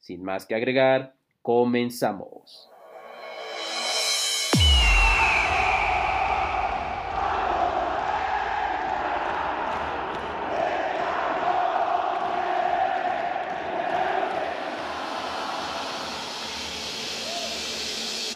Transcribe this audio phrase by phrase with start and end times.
[0.00, 2.70] Sin más que agregar, comenzamos.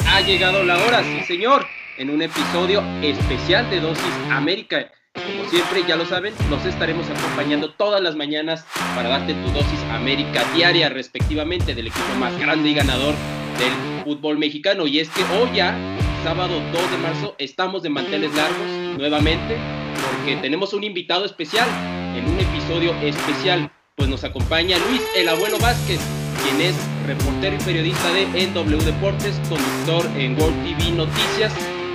[0.07, 4.91] Ha llegado la hora, sí señor, en un episodio especial de Dosis América.
[5.27, 9.81] Como siempre, ya lo saben, nos estaremos acompañando todas las mañanas para darte tu dosis
[9.91, 13.15] América diaria, respectivamente, del equipo más grande y ganador
[13.59, 14.87] del fútbol mexicano.
[14.87, 15.77] Y es que hoy ya,
[16.25, 18.67] sábado 2 de marzo, estamos de manteles largos
[18.99, 19.57] nuevamente,
[19.95, 21.69] porque tenemos un invitado especial
[22.17, 23.71] en un episodio especial.
[23.95, 26.01] Pues nos acompaña Luis, el abuelo Vázquez,
[26.43, 26.75] quien es
[27.07, 31.53] reportero y periodista de NW Deportes, conductor en World TV Noticias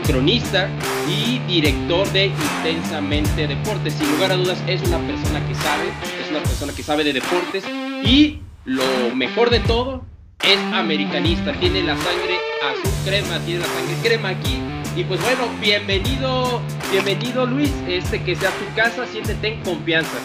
[0.07, 0.69] cronista
[1.07, 3.93] y director de Intensamente Deportes.
[3.93, 5.89] Sin lugar a dudas es una persona que sabe,
[6.23, 7.65] es una persona que sabe de deportes
[8.03, 10.05] y lo mejor de todo
[10.41, 14.59] es americanista, tiene la sangre azul crema, tiene la sangre crema aquí.
[14.95, 20.17] Y pues bueno, bienvenido, bienvenido Luis, este que sea tu casa, siéntete en confianza.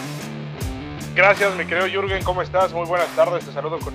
[1.13, 2.73] Gracias, mi querido Jürgen, ¿cómo estás?
[2.73, 3.93] Muy buenas tardes, te saludo con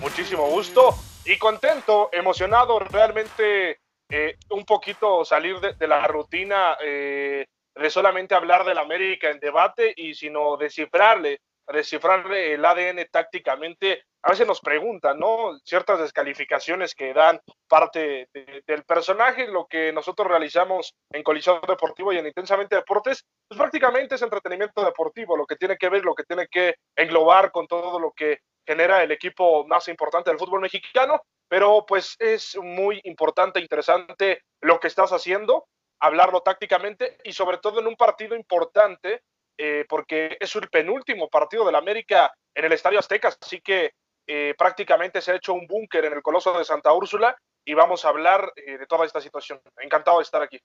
[0.00, 3.81] muchísimo gusto y contento, emocionado, realmente
[4.14, 9.94] eh, un poquito salir de, la rutina eh, de solamente hablar del América en debate
[9.96, 14.04] y sino descifrarle, descifrarle el ADN tácticamente.
[14.22, 15.58] A veces nos preguntan, ¿no?
[15.64, 18.28] Ciertas descalificaciones que dan parte
[18.66, 24.16] del personaje, lo que nosotros realizamos en Colisión Deportivo y en Intensamente Deportes, pues prácticamente
[24.16, 27.98] es entretenimiento deportivo, lo que tiene que ver, lo que tiene que englobar con todo
[27.98, 31.22] lo que genera el equipo más importante del fútbol mexicano
[31.52, 35.66] pero pues es muy importante, interesante lo que estás haciendo,
[36.00, 39.20] hablarlo tácticamente y sobre todo en un partido importante,
[39.58, 43.90] eh, porque es el penúltimo partido del América en el Estadio Azteca, así que
[44.26, 47.36] eh, prácticamente se ha hecho un búnker en el Coloso de Santa Úrsula
[47.66, 49.60] y vamos a hablar eh, de toda esta situación.
[49.78, 50.58] Encantado de estar aquí.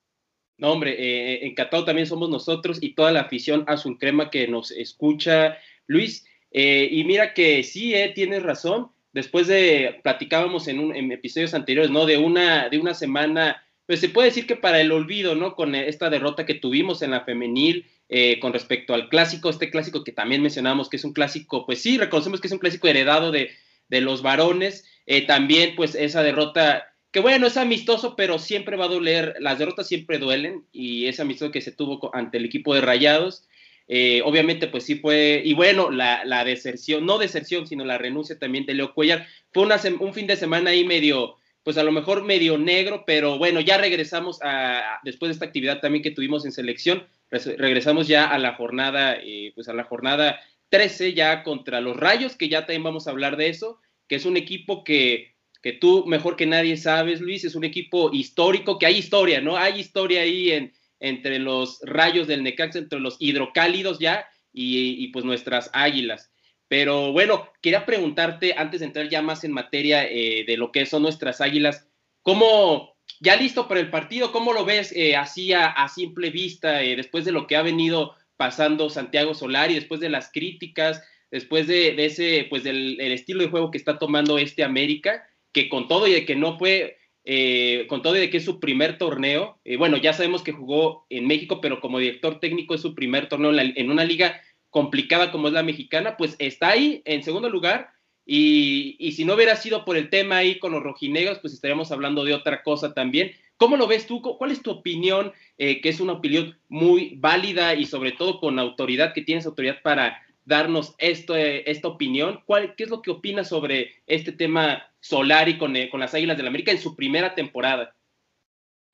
[0.57, 5.57] No, hombre, encantado también somos nosotros y toda la afición azul crema que nos escucha,
[5.85, 6.25] Luis.
[6.49, 12.05] y mira que sí, tienes razón después de, platicábamos en, un, en episodios anteriores, ¿no?
[12.05, 15.55] De una, de una semana, pues se puede decir que para el olvido, ¿no?
[15.55, 20.03] Con esta derrota que tuvimos en la femenil eh, con respecto al clásico, este clásico
[20.03, 23.31] que también mencionamos que es un clásico, pues sí, reconocemos que es un clásico heredado
[23.31, 23.51] de,
[23.89, 28.85] de los varones, eh, también pues esa derrota que bueno, es amistoso, pero siempre va
[28.85, 32.75] a doler, las derrotas siempre duelen y ese amistoso que se tuvo ante el equipo
[32.75, 33.47] de Rayados,
[33.87, 38.65] eh, obviamente, pues sí fue, y bueno, la, deserción, no deserción, sino la renuncia también
[38.65, 39.25] de Leo Cuellar.
[39.51, 39.65] Fue
[39.99, 43.77] un fin de semana ahí medio, pues a lo mejor medio negro, pero bueno, ya
[43.77, 48.55] regresamos a, después de esta actividad también que tuvimos en selección, regresamos ya a la
[48.55, 53.07] jornada, eh, pues a la jornada 13 ya contra los Rayos, que ya también vamos
[53.07, 57.21] a hablar de eso, que es un equipo que, que tú mejor que nadie sabes,
[57.21, 59.55] Luis, es un equipo histórico, que hay historia, ¿no?
[59.57, 65.25] Hay historia ahí en, entre los rayos del Necaxa, entre los hidrocálidos ya y, pues
[65.25, 66.31] nuestras águilas.
[66.67, 70.85] Pero bueno, quería preguntarte, antes de entrar ya más en materia eh, de lo que
[70.85, 71.87] son nuestras águilas,
[72.23, 76.95] ¿cómo, ya listo para el partido, cómo lo ves eh, así a, simple vista, eh,
[76.95, 81.93] después de lo que ha venido pasando Santiago Solari, después de las críticas, después de,
[82.05, 86.13] ese, pues del estilo de juego que está tomando este América, que con todo y
[86.13, 86.97] de que no fue
[87.29, 91.05] eh, con todo de que es su primer torneo, eh, bueno, ya sabemos que jugó
[91.09, 94.39] en México, pero como director técnico es su primer torneo en, una liga
[94.69, 97.89] complicada como es la mexicana, pues está ahí en segundo lugar
[98.25, 102.23] y, si no hubiera sido por el tema ahí con los rojinegros, pues estaríamos hablando
[102.23, 103.33] de otra cosa también.
[103.57, 104.21] ¿Cómo lo ves tú?
[104.21, 105.33] ¿Cuál es tu opinión?
[105.57, 109.81] Eh, que es una opinión muy válida y sobre todo con autoridad, que tienes autoridad
[109.83, 112.41] para darnos esto, esta opinión.
[112.45, 116.37] ¿Cuál, ¿Qué es lo que opinas sobre este tema Solari con, eh, con las Águilas
[116.37, 117.93] del la América en su primera temporada?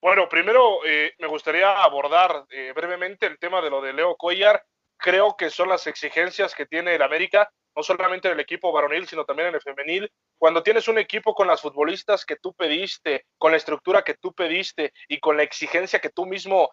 [0.02, 4.64] Bueno, primero eh, me gustaría abordar eh, brevemente el tema de lo de Leo Cuellar.
[4.98, 9.08] Creo que son las exigencias que tiene el América, no solamente en el equipo varonil,
[9.08, 10.12] sino también en el femenil.
[10.40, 14.34] Cuando tienes un equipo con las futbolistas que tú pediste, con la estructura que tú
[14.34, 16.72] pediste y con la exigencia que tú mismo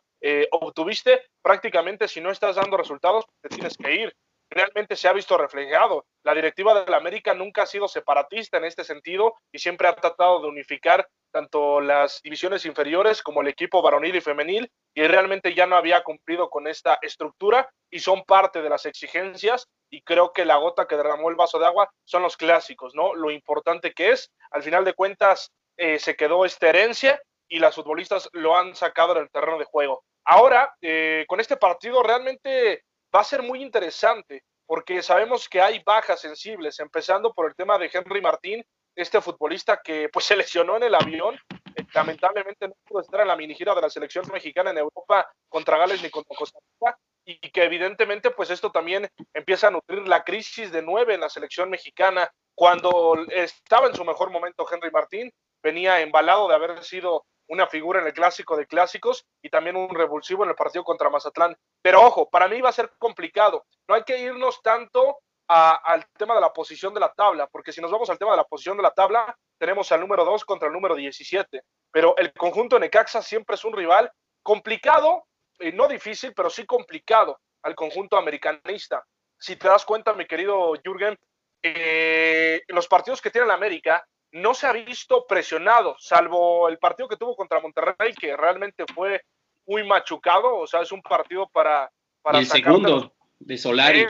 [0.51, 4.15] obtuviste, prácticamente si no estás dando resultados, te tienes que ir
[4.51, 6.05] realmente se ha visto reflejado.
[6.25, 9.95] La directiva de la América nunca ha sido separatista en este sentido y siempre ha
[9.95, 15.55] tratado de unificar tanto las divisiones inferiores como el equipo varonil y femenil y realmente
[15.55, 20.33] ya no había cumplido con esta estructura y son parte de las exigencias y creo
[20.33, 23.15] que la gota que derramó el vaso de agua son los clásicos, ¿no?
[23.15, 27.75] Lo importante que es, al final de cuentas eh, se quedó esta herencia y las
[27.75, 30.05] futbolistas lo han sacado en el terreno de juego.
[30.25, 35.83] Ahora, eh, con este partido realmente va a ser muy interesante porque sabemos que hay
[35.85, 38.65] bajas sensibles, empezando por el tema de Henry Martín,
[38.95, 41.37] este futbolista que pues se lesionó en el avión,
[41.75, 45.29] eh, lamentablemente no pudo estar en la mini gira de la selección mexicana en Europa
[45.49, 50.07] contra Gales ni contra Costa Rica, y que evidentemente pues esto también empieza a nutrir
[50.09, 52.31] la crisis de nueve en la selección mexicana.
[52.55, 58.01] Cuando estaba en su mejor momento Henry Martín, venía embalado de haber sido una figura
[58.01, 61.57] en el clásico de clásicos y también un revulsivo en el partido contra Mazatlán.
[61.83, 63.67] Pero ojo, para mí va a ser complicado.
[63.89, 65.19] No hay que irnos tanto
[65.49, 68.37] al tema de la posición de la tabla, porque si nos vamos al tema de
[68.37, 71.63] la posición de la tabla, tenemos al número 2 contra el número 17.
[71.91, 74.13] Pero el conjunto de Necaxa siempre es un rival
[74.45, 75.25] complicado,
[75.59, 79.05] eh, no difícil, pero sí complicado al conjunto americanista.
[79.37, 81.19] Si te das cuenta, mi querido Jürgen,
[81.65, 87.09] eh, los partidos que tiene la América no se ha visto presionado, salvo el partido
[87.09, 89.23] que tuvo contra Monterrey, que realmente fue
[89.67, 91.91] muy machucado, o sea, es un partido para...
[92.23, 94.07] para el segundo de Solari.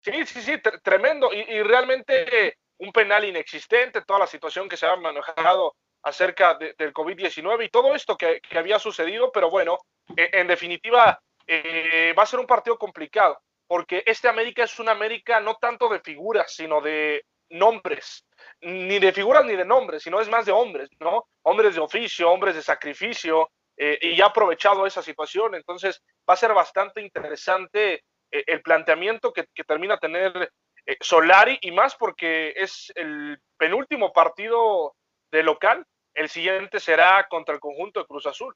[0.00, 0.52] Sí, sí, sí,
[0.82, 1.32] tremendo.
[1.32, 7.66] Y, realmente un penal inexistente, toda la situación que se ha manejado acerca del COVID-19
[7.66, 9.78] y todo esto que, había sucedido, pero bueno,
[10.16, 14.90] e, en, definitiva eh, va a ser un partido complicado, porque este América es una
[14.90, 18.24] América no tanto de figuras, sino de nombres
[18.60, 21.26] ni de figuras ni de nombres, sino es más de hombres, ¿no?
[21.42, 25.54] Hombres de oficio, hombres de sacrificio, eh, y ya aprovechado esa situación.
[25.54, 27.94] Entonces, va a ser bastante interesante
[28.30, 30.52] eh, el planteamiento que, termina tener
[30.86, 34.94] eh, Solari, y más porque es el penúltimo partido
[35.30, 35.84] de local.
[36.14, 38.54] El siguiente será contra el conjunto de Cruz Azul.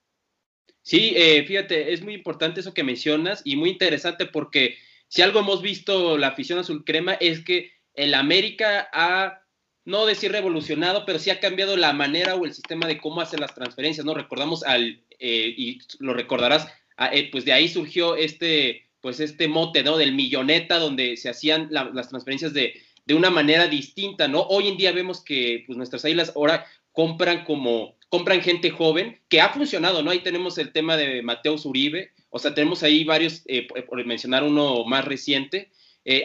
[0.83, 1.17] Sí,
[1.47, 4.79] fíjate, es muy importante eso que mencionas y muy interesante porque
[5.09, 9.43] si algo hemos visto la afición azul crema es que el América ha
[9.87, 13.41] no decir revolucionado, pero sí ha cambiado la manera o el sistema de cómo hacer
[13.41, 14.15] las transferencias, ¿no?
[14.15, 16.67] Recordamos al, eh, y lo recordarás,
[17.13, 19.97] eh, pues de ahí surgió este, pues este mote, ¿no?
[19.97, 22.75] Del milloneta, donde se hacían las transferencias de,
[23.07, 24.43] de, una manera distinta, ¿no?
[24.43, 29.41] Hoy en día vemos que pues nuestras águilas ahora compran como, compran gente joven, que
[29.41, 30.11] ha funcionado, ¿no?
[30.11, 34.43] Ahí tenemos el tema de Mateo Zuribe, o sea, tenemos ahí varios, eh, por mencionar
[34.43, 35.71] uno más reciente,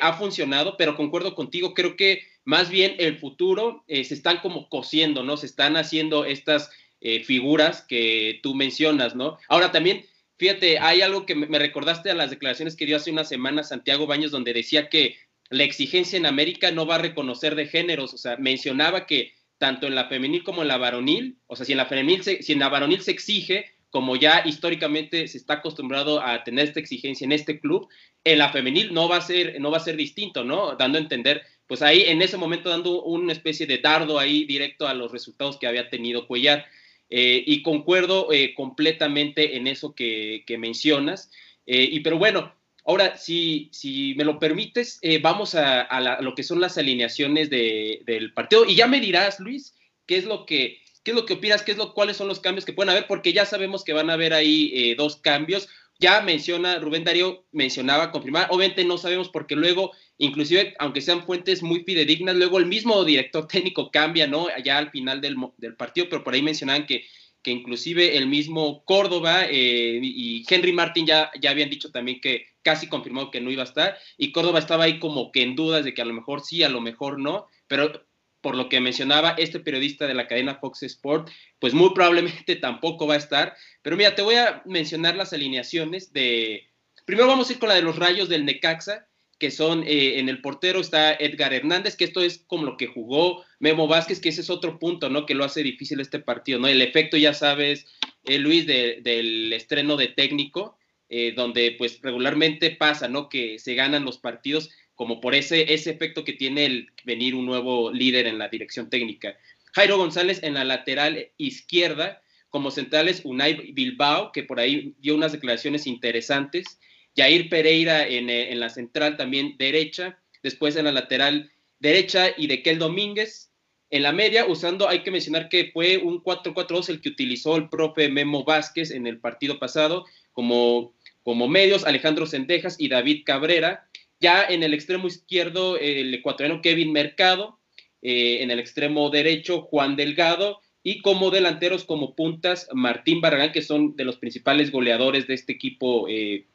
[0.02, 4.70] ha funcionado, pero concuerdo contigo, creo que más bien el futuro eh, se están como
[4.70, 5.38] cosiendo, ¿no?
[5.38, 6.70] Se están haciendo estas
[7.00, 9.38] eh, figuras que tú mencionas, ¿no?
[9.48, 10.06] Ahora también,
[10.38, 14.08] fíjate, hay algo que me recordaste a las declaraciones que dio hace una semana Santiago
[14.08, 15.18] Baños, donde decía que
[15.50, 19.86] la exigencia en América no va a reconocer de géneros, o sea, mencionaba que tanto
[19.86, 22.60] en la femenil como en la varonil, o sea, si en la femenil, si en
[22.60, 27.34] la varonil se exige, como ya históricamente se está acostumbrado a tener esta exigencia en
[27.34, 27.88] este club,
[28.24, 30.76] en la femenil no va a ser, no va a ser distinto, ¿no?
[30.76, 34.88] Dando a entender pues ahí en ese momento dando una especie de dardo ahí directo
[34.88, 36.66] a los resultados que había tenido Cuellar.
[37.14, 41.30] Eh, y concuerdo eh, completamente en eso que, mencionas.
[41.66, 46.62] Eh, y pero bueno, ahora, si, si me lo permites, vamos a, lo que son
[46.62, 48.66] las alineaciones del partido.
[48.66, 49.76] Y ya me dirás, Luis,
[50.06, 52.40] qué es lo que, qué es lo que opinas, qué es lo, cuáles son los
[52.40, 55.68] cambios que pueden haber, porque ya sabemos que van a haber ahí dos cambios.
[56.02, 61.62] Ya menciona, Rubén Darío mencionaba confirmar, obviamente no sabemos porque luego inclusive aunque sean fuentes
[61.62, 64.48] muy fidedignas, luego el mismo director técnico cambia, ¿no?
[64.48, 65.36] Allá al final del,
[65.78, 67.06] partido, pero por ahí mencionaban que,
[67.44, 72.46] que inclusive el mismo Córdoba eh, y Henry Martin ya, ya habían dicho también que
[72.64, 75.86] casi confirmó que no iba a estar, y Córdoba estaba ahí como que en dudas
[75.86, 78.08] de que a lo mejor sí, a lo mejor no, pero
[78.42, 81.30] por lo que mencionaba este periodista de la cadena Fox Sport,
[81.60, 83.56] pues muy probablemente tampoco va a estar.
[83.82, 86.68] Pero mira, te voy a mencionar las alineaciones de...
[87.06, 89.08] Primero vamos a ir con la de los rayos del Necaxa,
[89.42, 92.86] que son eh, en el portero está Edgar Hernández, que esto es como lo que
[92.86, 95.26] jugó Memo Vázquez, que ese es otro punto, ¿no?
[95.26, 96.68] Que lo hace difícil este partido, ¿no?
[96.68, 97.88] El efecto, ya sabes,
[98.24, 100.78] eh, Luis, del estreno de técnico,
[101.10, 103.30] eh, donde pues regularmente pasa, ¿no?
[103.30, 104.70] Que se ganan los partidos
[105.02, 108.88] como por ese, ese efecto que tiene el venir un nuevo líder en la dirección
[108.88, 109.36] técnica.
[109.74, 115.32] Jairo González en la lateral izquierda, como centrales Unai Bilbao, que por ahí dio unas
[115.32, 116.80] declaraciones interesantes.
[117.18, 122.46] Jair Pereira en, eh, en, la central también derecha, después en la lateral derecha y
[122.46, 123.50] de Kel Domínguez
[123.90, 127.70] en la media, usando, hay que mencionar que fue un 4-4-2 el que utilizó el
[127.70, 130.94] profe Memo Vázquez en el partido pasado como,
[131.24, 133.88] como medios, Alejandro Sendejas y David Cabrera,
[134.22, 137.60] Ya en el extremo izquierdo, el ecuatoriano Kevin Mercado,
[138.02, 143.96] en el extremo derecho, Juan Delgado, y como delanteros, como puntas, Martín Barragán, que son
[143.96, 146.08] de los principales goleadores de este equipo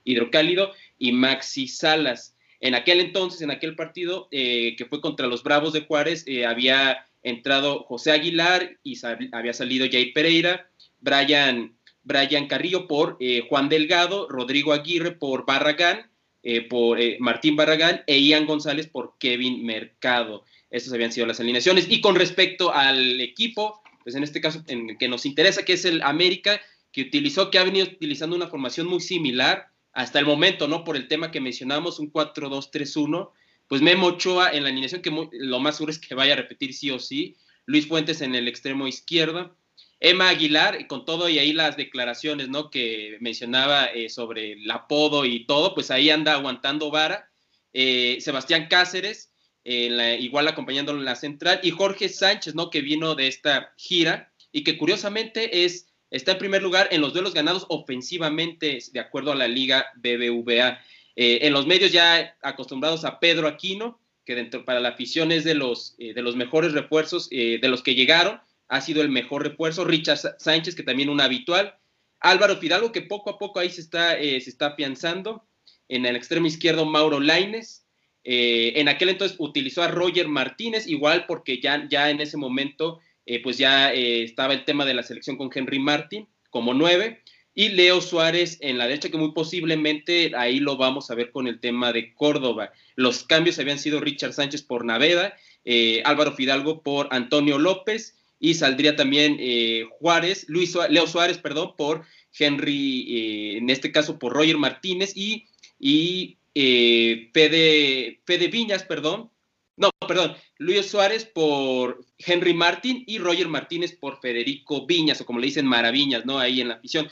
[0.04, 2.34] hidrocálido, y Maxi Salas.
[2.60, 7.82] En aquel entonces, en aquel partido que fue contra los Bravos de Juárez, había entrado
[7.82, 8.96] José Aguilar y
[9.32, 10.68] había salido Jay Pereira,
[11.00, 16.08] Brian, Brian Carrillo por eh, Juan Delgado, Rodrigo Aguirre por Barragán,
[16.48, 20.44] eh, por eh, Martín Barragán e Ian González por Kevin Mercado.
[20.70, 21.88] Esas habían sido las alineaciones.
[21.90, 25.72] Y con respecto al equipo, pues en este caso en el que nos interesa, que
[25.72, 26.60] es el América,
[26.92, 30.84] que utilizó, que ha venido utilizando una formación muy similar hasta el momento, ¿no?
[30.84, 33.30] Por el tema que mencionamos, un 4-2-3-1
[33.68, 36.72] pues Memo Ochoa en la alineación, que lo más seguro es que vaya a repetir
[36.72, 39.56] sí o sí, Luis Fuentes en el extremo izquierdo,
[40.00, 42.70] Emma Aguilar, con todo y ahí las declaraciones, ¿no?
[42.70, 47.30] Que mencionaba eh, sobre el apodo y todo, pues ahí anda aguantando vara,
[47.72, 49.32] eh, Sebastián Cáceres,
[49.64, 52.70] igual acompañándolo en la central, y Jorge Sánchez, ¿no?
[52.70, 57.12] Que vino de esta gira y que curiosamente es, está en primer lugar en los
[57.12, 60.80] duelos ganados ofensivamente, de acuerdo a la Liga BBVA.
[61.14, 65.44] Eh, en los medios ya acostumbrados a Pedro Aquino, que dentro para la afición es
[65.44, 69.08] de los, eh, de los mejores refuerzos, eh, de los que llegaron, ha sido el
[69.08, 69.84] mejor refuerzo.
[69.84, 71.76] Richard Sánchez, que también un habitual.
[72.20, 75.46] Álvaro Fidalgo, que poco a poco ahí se está, se está afianzando.
[75.88, 77.86] En el extremo izquierdo, Mauro Laines.
[78.24, 83.00] en aquel entonces utilizó a Roger Martínez, igual porque ya, ya en ese momento,
[83.42, 87.22] pues ya estaba el tema de la selección con Henry Martin como nueve
[87.56, 91.46] y Leo Suárez en la derecha, que muy posiblemente ahí lo vamos a ver con
[91.46, 92.70] el tema de Córdoba.
[92.96, 98.54] Los cambios habían sido Richard Sánchez por Naveda, eh, Álvaro Fidalgo por Antonio López y
[98.54, 102.04] saldría también eh, Juárez, Luis Leo Suárez, perdón, por
[102.38, 105.46] Henry, eh, en este caso por Roger Martínez y,
[105.78, 109.30] y Fede, Fede Viñas, perdón,
[109.76, 115.38] no, perdón, Luis Suárez por Henry Martín y Roger Martínez por Federico Viñas, o como
[115.38, 116.38] le dicen Maraviñas, ¿no?
[116.38, 117.08] Ahí en la afición.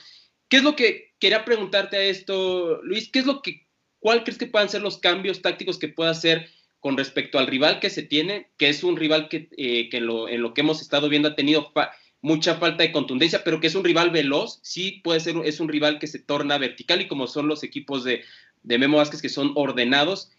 [0.48, 3.10] ¿Qué es lo que quería preguntarte a esto, Luis?
[3.10, 3.66] ¿Qué es lo que,
[3.98, 6.48] cuál crees que puedan ser los cambios tácticos que pueda hacer
[6.84, 10.52] con respecto al rival que se tiene, que es un rival que, eh, en lo
[10.52, 11.72] que hemos estado viendo ha tenido
[12.20, 15.70] mucha falta de contundencia, pero que es un rival veloz, sí puede ser, es un
[15.70, 18.22] rival que se torna vertical y como son los equipos de,
[18.64, 20.30] Memo Vázquez que son ordenados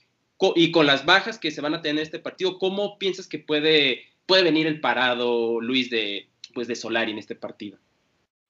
[0.56, 3.40] y con las bajas que se van a tener en este partido, ¿cómo piensas que
[3.40, 7.80] puede, puede venir el parado, Luis, de, pues de Solari en este partido?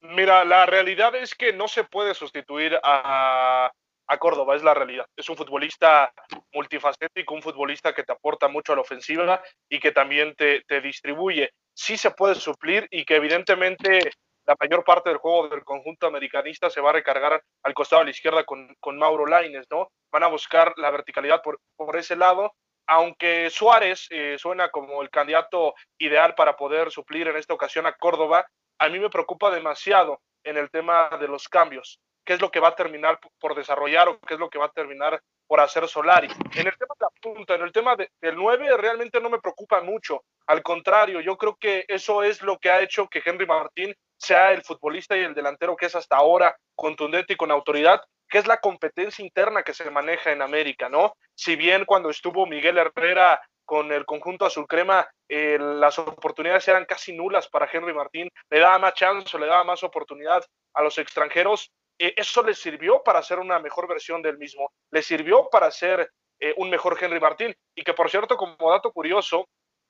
[0.02, 3.72] Mira, la realidad es que no se puede sustituir a,
[4.18, 5.06] Córdoba, es la realidad.
[5.16, 6.12] Es un futbolista
[6.52, 11.50] multifacético, un futbolista que te aporta mucho a la ofensiva y que también te, distribuye.
[11.74, 14.10] Sí se puede suplir y que evidentemente
[14.46, 18.06] la mayor parte del juego del conjunto americanista se va a recargar al costado de
[18.06, 19.90] la izquierda con, Mauro Laines, ¿no?
[20.12, 22.52] Van a buscar la verticalidad por, por ese lado,
[22.86, 27.94] aunque Suárez eh, suena como el candidato ideal para poder suplir en esta ocasión a
[27.94, 28.46] Córdoba,
[28.78, 32.00] a mí me preocupa demasiado en el tema de los cambios.
[32.26, 34.66] ¿Qué es lo que va a terminar por desarrollar o qué es lo que va
[34.66, 36.26] a terminar por hacer Solari?
[36.26, 39.80] En el tema de la punta, en el tema del 9, realmente no me preocupa
[39.80, 40.24] mucho.
[40.48, 44.50] Al contrario, yo creo que eso es lo que ha hecho que Henry Martín sea
[44.50, 48.46] el futbolista y el delantero que es hasta ahora contundente y con autoridad, que es
[48.48, 51.14] la competencia interna que se maneja en América, ¿no?
[51.34, 56.86] Si bien cuando estuvo Miguel Herrera con el conjunto azul crema, eh, las oportunidades eran
[56.86, 60.98] casi nulas para Henry Martín, le daba más chance, le daba más oportunidad a los
[60.98, 61.70] extranjeros.
[61.98, 66.10] Eh, eso le sirvió para hacer una mejor versión del mismo, le sirvió para ser
[66.40, 67.54] eh, un mejor Henry Martín.
[67.74, 69.48] Y que por cierto, como dato curioso,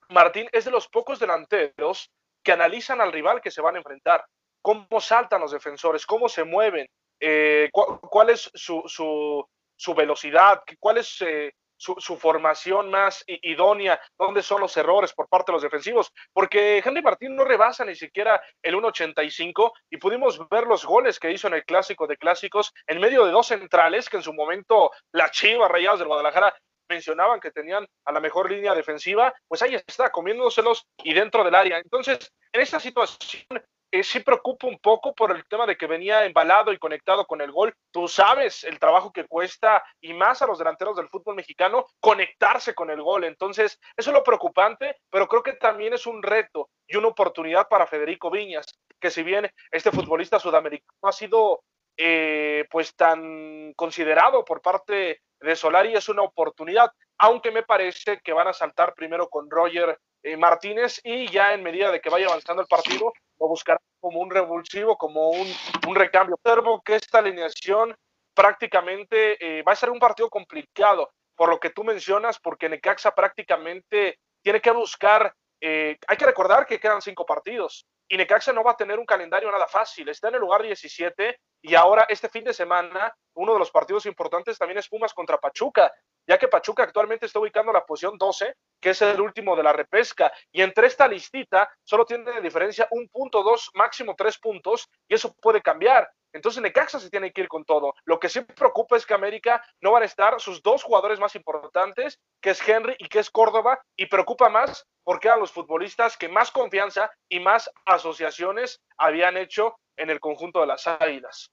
[0.08, 2.10] Martín es de los pocos delanteros
[2.42, 4.24] que analizan al rival que se van a enfrentar,
[4.62, 6.86] cómo saltan los defensores, cómo se mueven,
[7.72, 9.44] cuál es su, su,
[9.74, 11.18] su, velocidad, cuál es
[11.76, 17.02] su, formación más idónea, dónde son los errores por parte de los defensivos, porque Henry
[17.02, 21.54] Martín no rebasa ni siquiera el 1.85 y pudimos ver los goles que hizo en
[21.54, 25.68] el clásico de clásicos en medio de dos centrales que en su momento la Chiva
[25.68, 26.54] Rayados del Guadalajara
[26.88, 31.54] mencionaban que tenían a la mejor línea defensiva, pues ahí está, comiéndoselos y dentro del
[31.54, 31.78] área.
[31.78, 33.44] Entonces, en esta situación
[33.90, 37.40] eh, sí preocupa un poco por el tema de que venía embalado y conectado con
[37.40, 37.74] el gol.
[37.90, 42.74] Tú sabes el trabajo que cuesta y más a los delanteros del fútbol mexicano conectarse
[42.74, 43.24] con el gol.
[43.24, 47.68] Entonces, eso es lo preocupante, pero creo que también es un reto y una oportunidad
[47.68, 48.66] para Federico Viñas,
[49.00, 51.62] que si bien este futbolista sudamericano ha sido
[51.96, 58.32] eh, pues tan considerado por parte de Solari, es una oportunidad, aunque me parece que
[58.32, 62.26] van a saltar primero con Roger eh, Martínez y ya en medida de que vaya
[62.26, 65.46] avanzando el partido, lo buscará como un revulsivo, como un,
[65.88, 66.36] un recambio.
[66.36, 67.94] Observo que esta alineación
[68.34, 71.10] prácticamente eh, va a ser un partido complicado.
[71.38, 76.64] por lo que tú mencionas, porque Necaxa prácticamente tiene que buscar, eh, hay que recordar
[76.64, 80.28] que quedan cinco partidos y Necaxa no va a tener un calendario nada fácil, está
[80.28, 84.56] en el lugar 17 y ahora este fin de semana uno de los partidos importantes
[84.56, 85.92] también es Pumas contra Pachuca,
[86.26, 89.72] ya que Pachuca actualmente está ubicando la posición 12, que es el último de la
[89.72, 94.88] repesca, y entre esta listita solo tiene de diferencia un punto, dos, máximo tres puntos,
[95.08, 96.10] y eso puede cambiar.
[96.32, 97.94] Entonces Necaxa se tiene que ir con todo.
[98.04, 101.34] Lo que sí preocupa es que América no van a estar sus dos jugadores más
[101.34, 106.16] importantes, que es Henry y que es Córdoba, y preocupa más porque eran los futbolistas
[106.16, 111.52] que más confianza y más asociaciones habían hecho en el conjunto de las Águilas.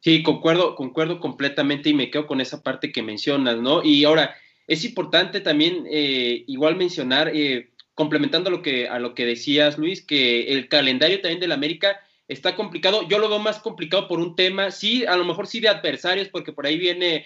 [0.00, 3.82] Sí, concuerdo, concuerdo completamente y me quedo con esa parte que mencionas, ¿no?
[3.84, 4.36] Y ahora,
[4.68, 10.04] es importante también eh, igual mencionar, eh, complementando lo que, a lo que decías, Luis,
[10.04, 13.08] que el calendario también del América está complicado.
[13.08, 16.28] Yo lo veo más complicado por un tema, sí, a lo mejor sí de adversarios,
[16.28, 17.24] porque por ahí viene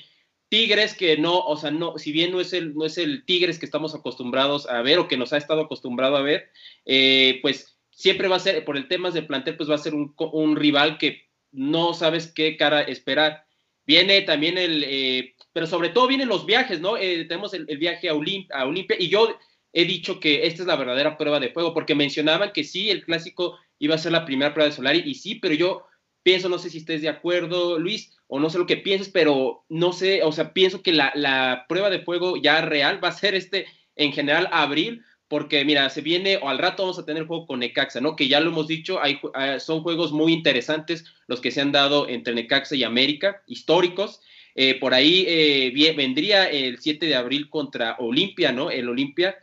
[0.49, 3.59] Tigres que no, o sea, no, si bien no es el, no es el Tigres
[3.59, 6.51] que estamos acostumbrados a ver o que nos ha estado acostumbrado a ver,
[6.87, 9.95] eh, pues siempre va a ser, por el tema del plantel, pues va a ser
[9.95, 13.45] un, un rival que no sabes qué cara esperar.
[13.87, 16.97] Viene también el, eh, pero sobre todo vienen los viajes, ¿no?
[16.97, 19.39] Eh, tenemos el, viaje a, Olimpia y yo
[19.73, 23.05] he dicho que esta es la verdadera prueba de fuego, porque mencionaban que sí, el
[23.05, 25.87] clásico iba a ser la primera prueba de Solari, y sí, pero yo
[26.23, 29.65] pienso, no sé si estés de acuerdo, Luis, o no sé lo que pienses, pero
[29.69, 33.13] no sé, o sea, pienso que la, la prueba de fuego ya real va a
[33.13, 33.67] ser este,
[33.97, 37.61] en general, abril, porque mira, se viene, o al rato vamos a tener juego con
[37.61, 38.17] Necaxa, ¿no?
[38.17, 41.73] Que ya lo hemos dicho, hay, ah, son juegos muy interesantes los que se han
[41.73, 44.21] dado entre Necaxa y América, históricos.
[44.55, 48.71] Eh, por ahí eh, vendría el 7 de abril contra Olimpia, ¿no?
[48.71, 49.39] El Olimpia,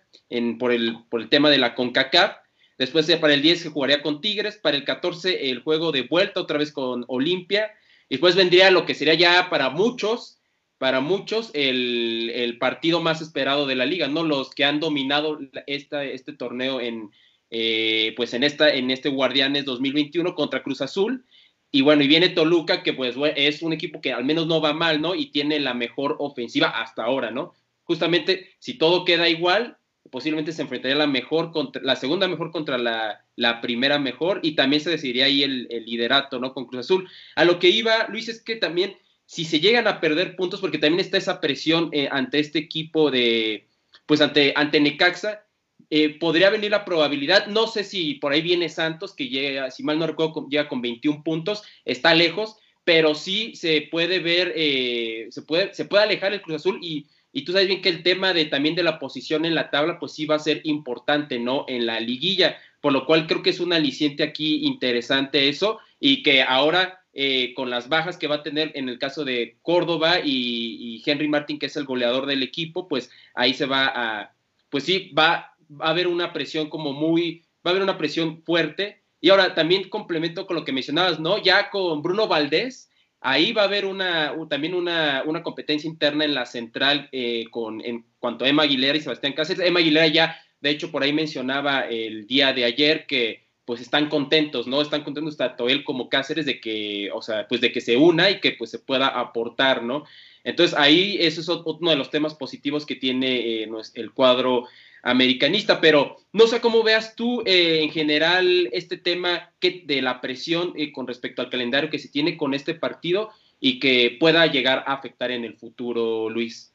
[0.60, 2.38] por, el, por el tema de la CONCACAF.
[2.77, 6.03] Después eh, para el 10 se jugaría con Tigres, para el 14 el juego de
[6.03, 7.72] vuelta otra vez con Olimpia.
[8.12, 10.38] Después vendría lo que sería ya para muchos
[10.80, 14.24] para muchos el, partido más esperado de la liga, ¿no?
[14.24, 17.12] Los que han dominado esta, este torneo en,
[17.52, 21.26] eh, pues en, esta, en este Guardianes 2021 contra Cruz Azul.
[21.70, 24.74] Y bueno, y viene Toluca, que pues es un equipo que al menos no va
[24.74, 25.15] mal, ¿no?
[25.15, 27.54] Y tiene la mejor ofensiva hasta ahora, ¿no?
[27.84, 29.78] Justamente, si todo queda igual,
[30.10, 34.56] posiblemente se enfrentaría la mejor contra, la segunda mejor contra la, la primera mejor, y
[34.56, 36.54] también se decidiría ahí el, el liderato, ¿no?
[36.54, 37.10] Con Cruz Azul.
[37.36, 38.96] A lo que iba, Luis, es que también
[39.30, 43.12] si se llegan a perder puntos, porque también está esa presión eh, ante este equipo
[43.12, 43.68] de,
[44.08, 45.46] pues ante, ante Necaxa,
[45.92, 49.84] eh, podría venir la probabilidad, no sé si por ahí viene Santos, que llega, si
[49.84, 55.28] mal no recuerdo, llega con 21 puntos, está lejos, pero sí se puede ver, eh,
[55.30, 58.02] se, puede, se puede alejar el Cruz Azul y, y tú sabes bien que el
[58.02, 61.38] tema de también de la posición en la tabla, pues sí va a ser importante,
[61.38, 61.65] ¿no?
[61.68, 66.24] En la liguilla, por lo cual creo que es un aliciente aquí interesante eso y
[66.24, 70.19] que ahora eh, con las bajas que va a tener en el caso de Córdoba
[70.24, 74.36] y, Henry Martin, que es el goleador del equipo, pues ahí se va a,
[74.69, 79.02] pues sí, va, a haber una presión como muy, va a haber una presión fuerte.
[79.22, 81.41] Y ahora también complemento con lo que mencionabas, ¿no?
[81.41, 82.89] Ya con Bruno Valdés,
[83.22, 87.82] ahí va a haber una, también una, una, competencia interna en la central eh, con,
[87.84, 89.67] en cuanto a Emma Aguilera y Sebastián Cáceres.
[89.67, 94.10] Emma Aguilera ya, de hecho, por ahí mencionaba el día de ayer que pues están
[94.10, 94.82] contentos, ¿no?
[94.82, 98.32] Están contentos tanto él como Cáceres de que, o sea, pues de que se una
[98.32, 100.05] y que pues se pueda aportar, ¿no?
[100.43, 104.67] Entonces ahí eso es uno de los temas positivos que tiene eh, el cuadro
[105.03, 110.19] americanista, pero no sé cómo veas tú eh, en general este tema que, de la
[110.19, 113.29] presión eh, con respecto al calendario que se tiene con este partido
[113.60, 116.73] y que pueda llegar a afectar en el futuro, Luis.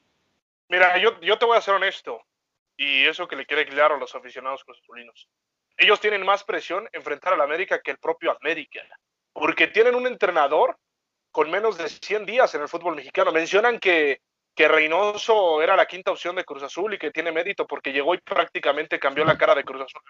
[0.68, 2.20] Mira, yo, yo te voy a ser honesto,
[2.76, 5.28] y eso que le quiere claro a los aficionados cruzazulinos
[5.76, 8.80] ellos tienen más presión enfrentar al América que el propio América,
[9.32, 10.76] porque tienen un entrenador
[11.30, 13.32] con menos de 100 días en el fútbol mexicano.
[13.32, 14.20] Mencionan que,
[14.54, 18.14] que Reynoso era la quinta opción de Cruz Azul y que tiene mérito porque llegó
[18.14, 20.02] y prácticamente cambió la cara de Cruz Azul.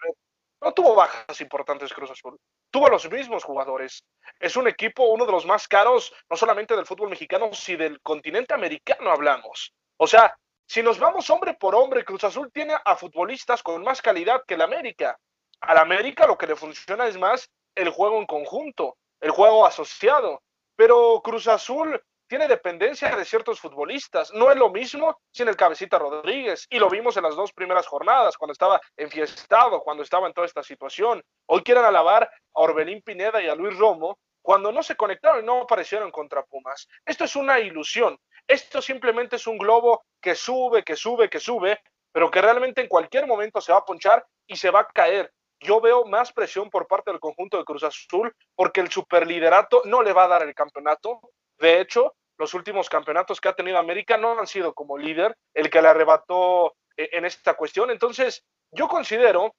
[0.60, 2.38] No tuvo bajas importantes Cruz Azul,
[2.70, 4.04] tuvo los mismos jugadores.
[4.38, 8.00] Es un equipo, uno de los más caros, no solamente del fútbol mexicano, sino del
[8.00, 9.72] continente americano hablamos.
[9.96, 14.00] O sea, si nos vamos hombre por hombre, Cruz Azul tiene a futbolistas con más
[14.00, 15.18] calidad que el América.
[15.66, 20.42] Al América lo que le funciona es más el juego en conjunto, el juego asociado.
[20.76, 24.32] Pero Cruz Azul tiene dependencia de ciertos futbolistas.
[24.32, 26.66] No es lo mismo sin el Cabecita Rodríguez.
[26.70, 30.46] Y lo vimos en las dos primeras jornadas, cuando estaba enfiestado, cuando estaba en toda
[30.46, 31.22] esta situación.
[31.46, 35.46] Hoy quieren alabar a Orbelín Pineda y a Luis Romo cuando no se conectaron y
[35.46, 36.86] no aparecieron contra Pumas.
[37.06, 38.18] Esto es una ilusión.
[38.46, 41.80] Esto simplemente es un globo que sube, que sube, que sube,
[42.12, 45.32] pero que realmente en cualquier momento se va a ponchar y se va a caer
[45.60, 50.02] yo veo más presión por parte del conjunto de Cruz Azul porque el superliderato no
[50.02, 51.20] le va a dar el campeonato.
[51.58, 55.70] De hecho, los últimos campeonatos que ha tenido América no han sido como líder el
[55.70, 57.90] que le arrebató eh, en esta cuestión.
[57.90, 59.54] Entonces, yo considero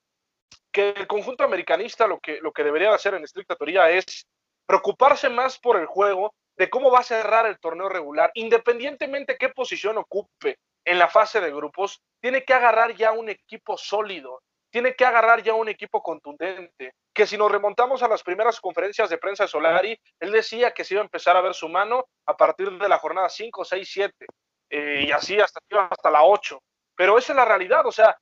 [0.71, 4.27] que el conjunto americanista lo que, lo que debería hacer en estricta teoría es
[4.65, 9.49] preocuparse más por el juego, de cómo va a cerrar el torneo regular, independientemente qué
[9.49, 14.95] posición ocupe en la fase de grupos, tiene que agarrar ya un equipo sólido, tiene
[14.95, 19.17] que agarrar ya un equipo contundente, que si nos remontamos a las primeras conferencias de
[19.17, 22.36] prensa de Solari, él decía que se iba a empezar a ver su mano a
[22.36, 24.25] partir de la jornada 5, 6, 7,
[24.69, 26.60] y así hasta, hasta la 8.
[26.95, 28.17] Pero esa es la realidad, o sea,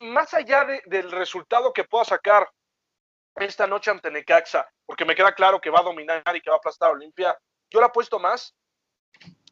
[0.00, 2.48] más allá del resultado que pueda sacar
[3.36, 6.56] esta noche ante Necaxa, porque me queda claro que va a dominar y que va
[6.56, 7.36] a aplastar a Olimpia,
[7.70, 8.54] yo le apuesto más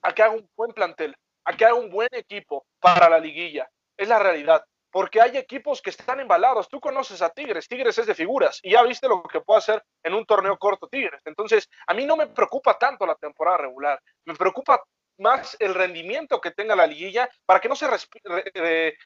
[0.03, 3.69] a que haga un buen plantel, a que haga un buen equipo para la liguilla.
[3.97, 4.65] Es la realidad.
[4.91, 6.69] Porque hay equipos que están embalados.
[6.69, 9.83] Tú conoces a Tigres, Tigres es de figuras y ya viste lo que puede hacer
[10.03, 11.23] en un torneo corto Tigres.
[11.25, 14.83] Entonces, a mí no me preocupa tanto la temporada regular, me preocupa
[15.19, 17.87] más el rendimiento que tenga la liguilla para que no se,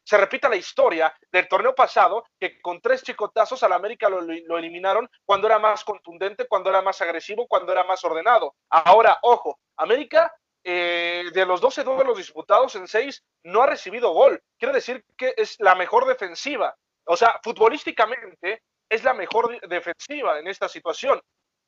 [0.04, 4.20] se repita la historia del torneo pasado, que con tres chicotazos al América lo,
[4.58, 8.54] eliminaron cuando era más contundente, cuando era más agresivo, cuando era más ordenado.
[8.68, 10.32] Ahora, ojo, América
[10.64, 14.40] eh, de los 12 duelos disputados en 6 no ha recibido gol.
[14.58, 16.74] Quiere decir que es la mejor defensiva.
[17.04, 21.20] O sea, futbolísticamente es la mejor defensiva en esta situación.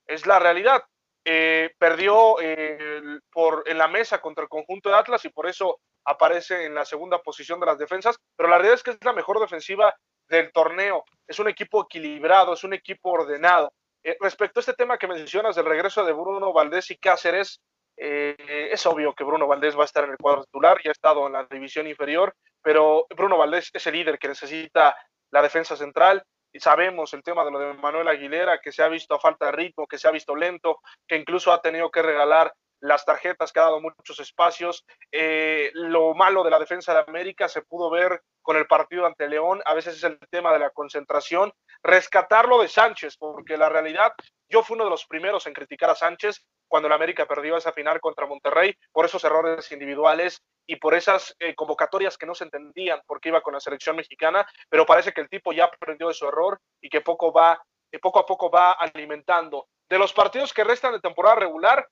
[0.06, 0.82] Es la realidad.
[1.24, 5.80] Eh, perdió eh, por, en la mesa contra el conjunto de Atlas y por eso
[6.04, 9.14] aparece en la segunda posición de las defensas, pero la realidad es que es la
[9.14, 9.94] mejor defensiva
[10.28, 13.72] del torneo, es un equipo equilibrado, es un equipo ordenado.
[14.20, 17.62] Respecto a este tema que mencionas del regreso de Bruno Valdés y Cáceres,
[17.96, 21.26] es obvio que Bruno Valdés va a estar en el cuadro titular, ya ha estado
[21.26, 24.96] en la división inferior, pero Bruno Valdés es el líder que necesita
[25.30, 28.88] la defensa central, y sabemos el tema de lo de Manuel Aguilera, que se ha
[28.88, 32.00] visto a falta de ritmo, que se ha visto lento, que incluso ha tenido que
[32.00, 34.84] regalar las tarjetas, que ha dado muchos espacios.
[35.10, 39.28] Eh, lo malo de la defensa de América se pudo ver con el partido ante
[39.28, 41.52] León, a veces es el tema de la concentración.
[41.82, 44.12] Rescatarlo de Sánchez, porque la realidad,
[44.48, 47.72] yo fui uno de los primeros en criticar a Sánchez cuando el América perdió esa
[47.72, 52.44] final contra Monterrey por esos errores individuales y por esas eh, convocatorias que no se
[52.44, 56.14] entendían porque iba con la selección mexicana, pero parece que el tipo ya aprendió de
[56.14, 59.68] su error y que poco va, eh, poco a poco va alimentando.
[59.88, 61.86] De los partidos que restan de temporada regular,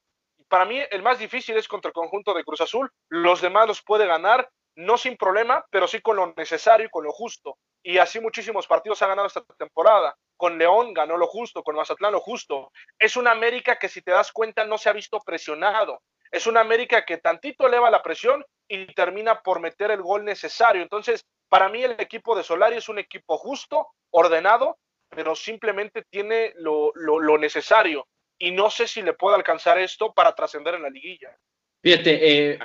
[0.49, 2.91] para mí el más difícil es contra el conjunto de Cruz Azul.
[3.09, 7.05] Los demás los puede ganar, no sin problema, pero sí con lo necesario y con
[7.05, 7.57] lo justo.
[7.83, 10.17] Y así muchísimos partidos ha ganado esta temporada.
[10.37, 12.71] Con León ganó lo justo, con Mazatlán lo justo.
[12.99, 16.03] Es una América que si te das cuenta no se ha visto presionado.
[16.31, 20.83] Es una América que tantito eleva la presión y termina por meter el gol necesario.
[20.83, 24.79] Entonces, para mí el equipo de Solari es un equipo justo, ordenado,
[25.11, 26.93] pero simplemente tiene lo,
[27.39, 28.07] necesario.
[28.39, 31.37] Y no sé si le puede alcanzar esto para trascender en la liguilla.
[31.83, 32.59] Fíjate, eh,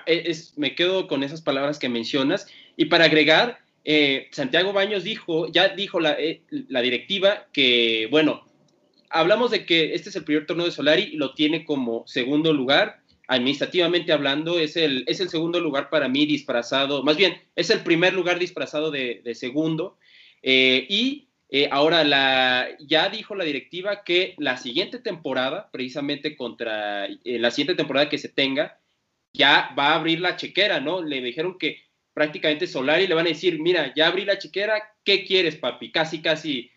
[0.55, 2.47] me quedo con esas palabras que mencionas.
[2.77, 8.45] Y para agregar, eh, Santiago Baños dijo, ya dijo la, eh, la, directiva que, bueno,
[9.09, 12.99] hablamos de que este es el primer torneo de Solari lo tiene como segundo lugar
[13.29, 17.79] administrativamente hablando, es el, es el segundo lugar para mí disfrazado, más bien, es el
[17.79, 19.97] primer lugar disfrazado de, segundo.
[20.41, 27.07] Eh, y eh, ahora la, ya dijo la directiva que la siguiente temporada, precisamente contra
[27.23, 28.81] la siguiente temporada que se tenga,
[29.31, 31.01] ya va a abrir la chequera, ¿no?
[31.01, 31.86] Le dijeron que
[32.17, 35.91] prácticamente Solari le van a decir, mira, ya abrí la chequera, ¿qué quieres, papi?
[35.91, 36.71] Casi, casi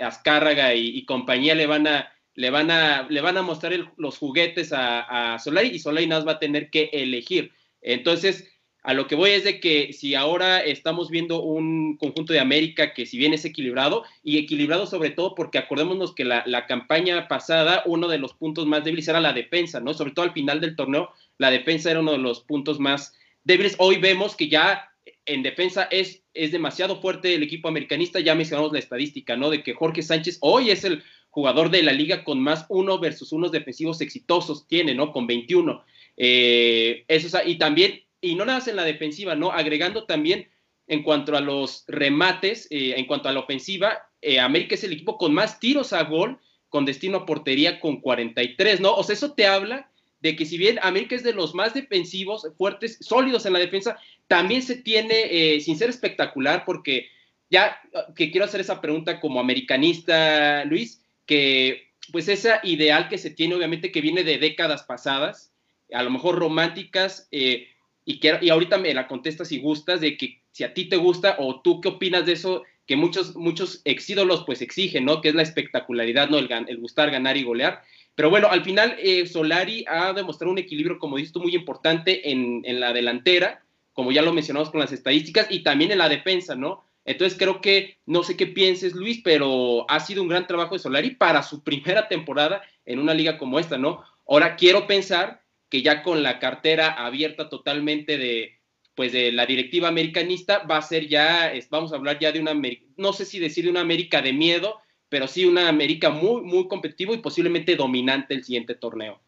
[0.00, 4.72] Azcárraga y compañía le van a le van a, le van a mostrar los juguetes
[4.72, 7.52] a, a, Solari y Solari nos va a tener que elegir.
[7.82, 8.48] Entonces,
[8.82, 12.94] a lo que voy es de que si ahora estamos viendo un conjunto de América
[12.94, 17.28] que si bien es equilibrado, y equilibrado sobre todo porque acordémonos que la, la, campaña
[17.28, 19.94] pasada, uno de los puntos más débiles era la defensa, ¿no?
[19.94, 23.76] Sobre todo al final del torneo, la defensa era uno de los puntos más débiles.
[23.78, 24.90] Hoy vemos que ya
[25.26, 29.50] en defensa es, es demasiado fuerte el equipo americanista, ya mencionamos la estadística, ¿no?
[29.50, 33.32] De que Jorge Sánchez hoy es el jugador de la liga con más uno versus
[33.32, 35.12] unos defensivos exitosos tiene, ¿no?
[35.12, 35.84] Con 21.
[36.16, 39.50] Eh, eso, y también, y no nada más en la defensiva, ¿no?
[39.50, 40.48] Agregando también
[40.86, 44.92] en cuanto a los remates, eh, en cuanto a la ofensiva, eh, América es el
[44.92, 48.94] equipo con más tiros a gol con destino a portería con 43, ¿no?
[48.94, 49.90] O sea, eso te habla
[50.22, 53.98] de que si bien América es de los más defensivos, fuertes, sólidos en la defensa,
[54.28, 57.08] también se tiene, sin ser espectacular, porque
[57.50, 57.80] ya
[58.16, 63.54] que quiero hacer esa pregunta como americanista, Luis, que pues esa ideal que se tiene,
[63.54, 65.52] obviamente, que viene de décadas pasadas,
[65.92, 67.68] a lo mejor románticas, eh,
[68.04, 70.96] y, que, y ahorita me la contestas si gustas, de que si a ti te
[70.96, 75.20] gusta o tú qué opinas de eso, que muchos, muchos exídolos pues exigen, ¿no?
[75.20, 76.38] Que es la espectacularidad, ¿no?
[76.38, 77.82] El, el gustar, ganar y golear.
[78.14, 82.30] Pero bueno, al final eh, Solari ha demostrado un equilibrio, como dices tú, muy importante
[82.30, 86.08] en, en, la delantera, como ya lo mencionamos con las estadísticas, y también en la
[86.08, 86.84] defensa, ¿no?
[87.04, 90.80] Entonces creo que, no sé qué pienses Luis, pero ha sido un gran trabajo de
[90.80, 94.04] Solari para su primera temporada en una liga como esta, ¿no?
[94.28, 98.58] Ahora quiero pensar que ya con la cartera abierta totalmente de,
[98.94, 102.52] pues de la directiva americanista, va a ser ya, vamos a hablar ya de una,
[102.96, 104.78] no sé si decir de una América de miedo,
[105.12, 109.20] pero sí una América muy, muy competitivo y posiblemente dominante el siguiente torneo.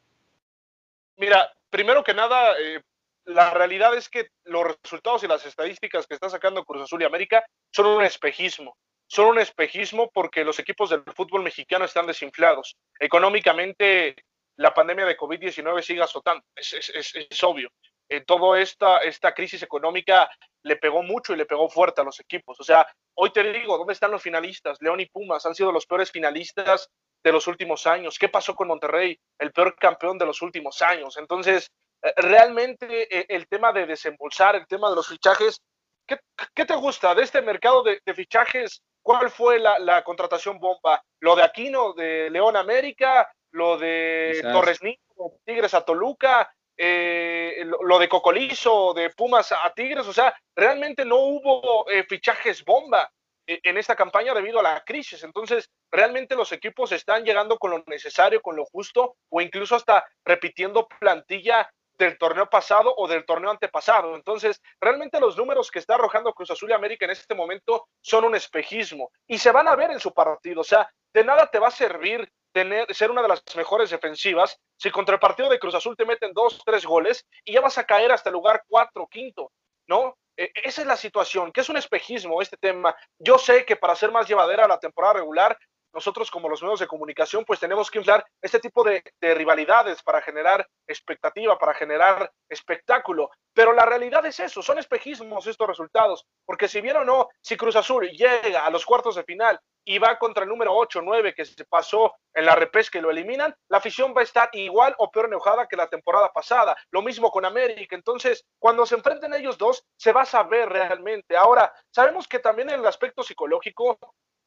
[1.19, 2.81] Mira, primero que nada, eh,
[3.27, 7.05] la realidad es que los resultados y las estadísticas que está sacando Cruz Azul y
[7.05, 8.79] América son un espejismo.
[9.09, 12.79] Son un espejismo porque los equipos del fútbol mexicano están desinflados.
[12.99, 14.17] Económicamente,
[14.57, 17.71] la pandemia de COVID-19 sigue azotando, es, obvio.
[18.09, 20.31] En eh, toda esta, esta crisis económica
[20.63, 22.59] le pegó mucho y le pegó fuerte a los equipos.
[22.61, 24.79] O sea, hoy te digo, ¿dónde están los finalistas?
[24.81, 26.91] León y Pumas han sido los peores finalistas
[27.23, 28.19] de los últimos años.
[28.19, 29.19] ¿Qué pasó con Monterrey?
[29.39, 31.17] El peor campeón de los últimos años.
[31.17, 31.71] Entonces,
[32.03, 35.61] eh, realmente eh, el tema de desembolsar, el tema de los fichajes,
[36.07, 38.83] ¿qué, te gusta de este mercado de, fichajes?
[39.03, 41.03] ¿Cuál fue la, contratación bomba?
[41.21, 43.31] ¿Lo de Aquino, de León América?
[43.51, 44.99] ¿Lo de Torres Niño,
[45.45, 46.53] Tigres a Toluca?
[46.77, 50.07] Eh, lo, de Cocolizo, de Pumas a Tigres?
[50.07, 53.11] O sea, realmente no hubo fichajes bomba
[53.47, 55.23] en esta campaña debido a la crisis.
[55.23, 60.05] Entonces, realmente los equipos están llegando con lo necesario, con lo justo, o incluso hasta
[60.25, 64.15] repitiendo plantilla del torneo pasado o del torneo antepasado.
[64.17, 68.25] Entonces, realmente los números que está arrojando Cruz Azul y América en este momento son
[68.25, 70.63] un espejismo y se van a ver en su partido.
[70.63, 74.59] O sea, de nada te va a servir tener, ser una de las mejores defensivas
[74.77, 77.77] si contra el partido de Cruz Azul te meten dos, tres goles y ya vas
[77.79, 79.51] a caer hasta el lugar cuatro, quinto,
[79.89, 80.17] ¿no?
[80.37, 82.97] E, esa es la situación, que es un espejismo este tema.
[83.19, 85.59] Yo sé que para ser más llevadera la temporada regular
[85.95, 90.21] nosotros como los medios de comunicación pues tenemos que inflar este tipo de, rivalidades para
[90.21, 93.31] generar expectativa, para generar espectáculo.
[93.53, 97.57] Pero la realidad es eso, son espejismos estos resultados, porque si bien o no, si
[97.57, 101.35] Cruz Azul llega a los cuartos de final y va contra el número 8 9
[101.35, 104.95] que se pasó en la repesca y lo eliminan, la afición va a estar igual
[104.99, 106.77] o peor enojada que la temporada pasada.
[106.91, 107.95] Lo mismo con América.
[107.95, 111.37] Entonces, cuando se enfrenten ellos dos, se va a saber realmente.
[111.37, 113.99] Ahora, sabemos que también en el aspecto psicológico,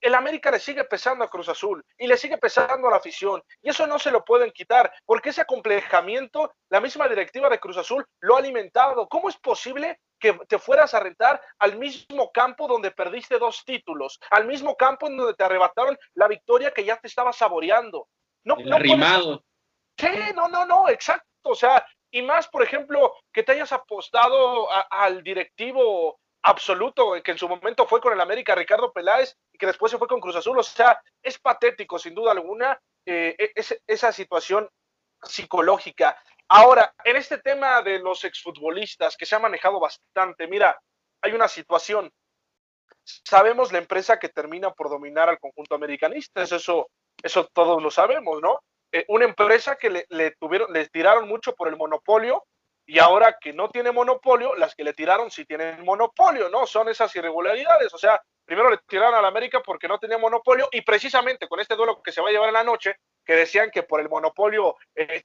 [0.02, 3.42] el América le sigue pesando a Cruz Azul y le sigue pesando a la afición.
[3.62, 7.78] Y eso no se lo pueden quitar, porque ese acomplejamiento, la misma directiva de Cruz
[7.78, 9.08] Azul lo ha alimentado.
[9.08, 14.20] ¿Cómo es posible que te fueras a rentar al mismo campo donde perdiste dos títulos,
[14.32, 18.08] al mismo campo en donde te arrebataron la victoria que ya te estaba saboreando?
[18.44, 19.44] No, no arrimado.
[19.98, 21.26] Sí, no, no, no, exacto.
[21.44, 27.38] O sea, y más, por ejemplo, que te hayas apostado al directivo absoluto, que en
[27.38, 30.36] su momento fue con el América Ricardo Peláez y que después se fue con Cruz
[30.36, 30.58] Azul.
[30.58, 34.70] O sea, es patético, sin duda alguna, eh, e, esa situación
[35.22, 36.18] psicológica.
[36.48, 40.80] Ahora, en este tema de los exfutbolistas, que se ha manejado bastante, mira,
[41.22, 42.10] hay una situación.
[43.04, 46.90] Sabemos la empresa que termina por dominar al conjunto americanista, eso,
[47.22, 48.62] eso todos lo sabemos, ¿no?
[48.94, 52.46] Eh, una empresa que le, le, tuvieron, le tiraron mucho por el monopolio
[52.90, 56.66] y ahora que no tiene monopolio, las que le tiraron sí tienen monopolio, ¿no?
[56.66, 57.94] Son esas irregularidades.
[57.94, 61.60] O sea, primero le tiraron a la América porque no tenía monopolio y precisamente con
[61.60, 62.96] este duelo que se va a llevar en la noche,
[63.26, 65.22] que decían que por el monopolio eh,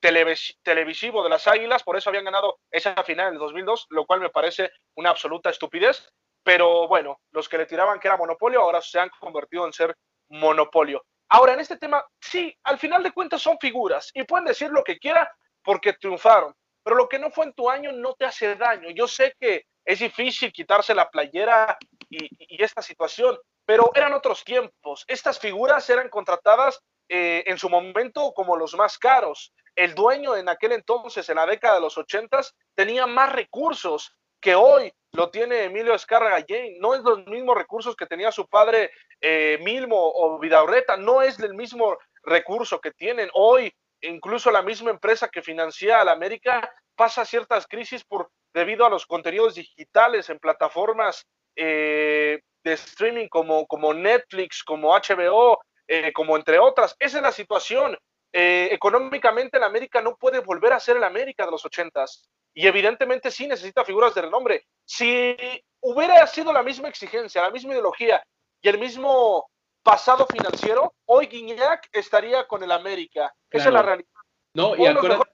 [0.63, 4.19] televisivo de las Águilas, por eso habían ganado esa final en el 2002, lo cual
[4.19, 6.13] me parece una absoluta estupidez.
[6.43, 9.95] Pero bueno, los que le tiraban que era monopolio ahora se han convertido en ser
[10.31, 11.05] monopolio.
[11.29, 14.83] Ahora, en este tema, sí, al final de cuentas son figuras y pueden decir lo
[14.83, 15.29] que quieran
[15.63, 18.91] porque triunfaron pero lo que no fue en tu año no te hace daño.
[18.91, 21.77] Yo sé que es difícil quitarse la playera
[22.09, 25.05] y, esta situación, pero eran otros tiempos.
[25.09, 29.53] Estas figuras eran contratadas eh, en su momento como los más caros.
[29.75, 34.55] El dueño en aquel entonces, en la década de los ochentas, tenía más recursos que
[34.55, 36.77] hoy lo tiene Emilio Jane.
[36.81, 38.91] No es los mismos recursos que tenía su padre
[39.21, 44.91] eh, Milmo o Vidaurreta, no es el mismo recurso que tienen hoy incluso la misma
[44.91, 50.29] empresa que financia a la América pasa ciertas crisis por debido a los contenidos digitales
[50.29, 56.95] en plataformas eh, de streaming como, como Netflix, como HBO, eh, como entre otras.
[56.99, 57.97] Esa es la situación.
[58.33, 62.67] Eh, económicamente la América no puede volver a ser el América de los ochentas y
[62.67, 64.65] evidentemente sí necesita figuras de renombre.
[64.85, 65.37] Si
[65.81, 68.23] hubiera sido la misma exigencia, la misma ideología
[68.63, 69.51] y el mismo
[69.83, 73.35] pasado financiero, hoy Guiñac estaría con el América.
[73.51, 74.09] Esa es la realidad.
[74.55, 75.31] No, y acuérdate.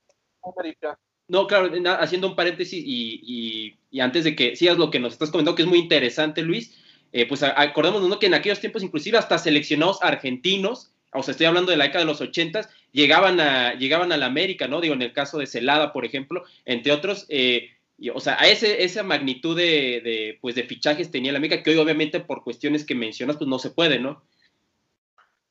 [1.28, 5.56] No, claro, haciendo un paréntesis y, antes de que sigas lo que nos estás comentando,
[5.56, 6.74] que es muy interesante, Luis,
[7.12, 11.70] eh, pues acordémonos que en aquellos tiempos inclusive hasta seleccionados argentinos, o sea, estoy hablando
[11.70, 14.80] de la década de los ochentas, llegaban a, llegaban a la América, ¿no?
[14.80, 17.70] Digo, en el caso de Celada, por ejemplo, entre otros, eh,
[18.14, 21.76] o sea, a ese, esa magnitud de, pues, de fichajes tenía la América, que hoy
[21.76, 24.22] obviamente por cuestiones que mencionas, pues no se puede, ¿no?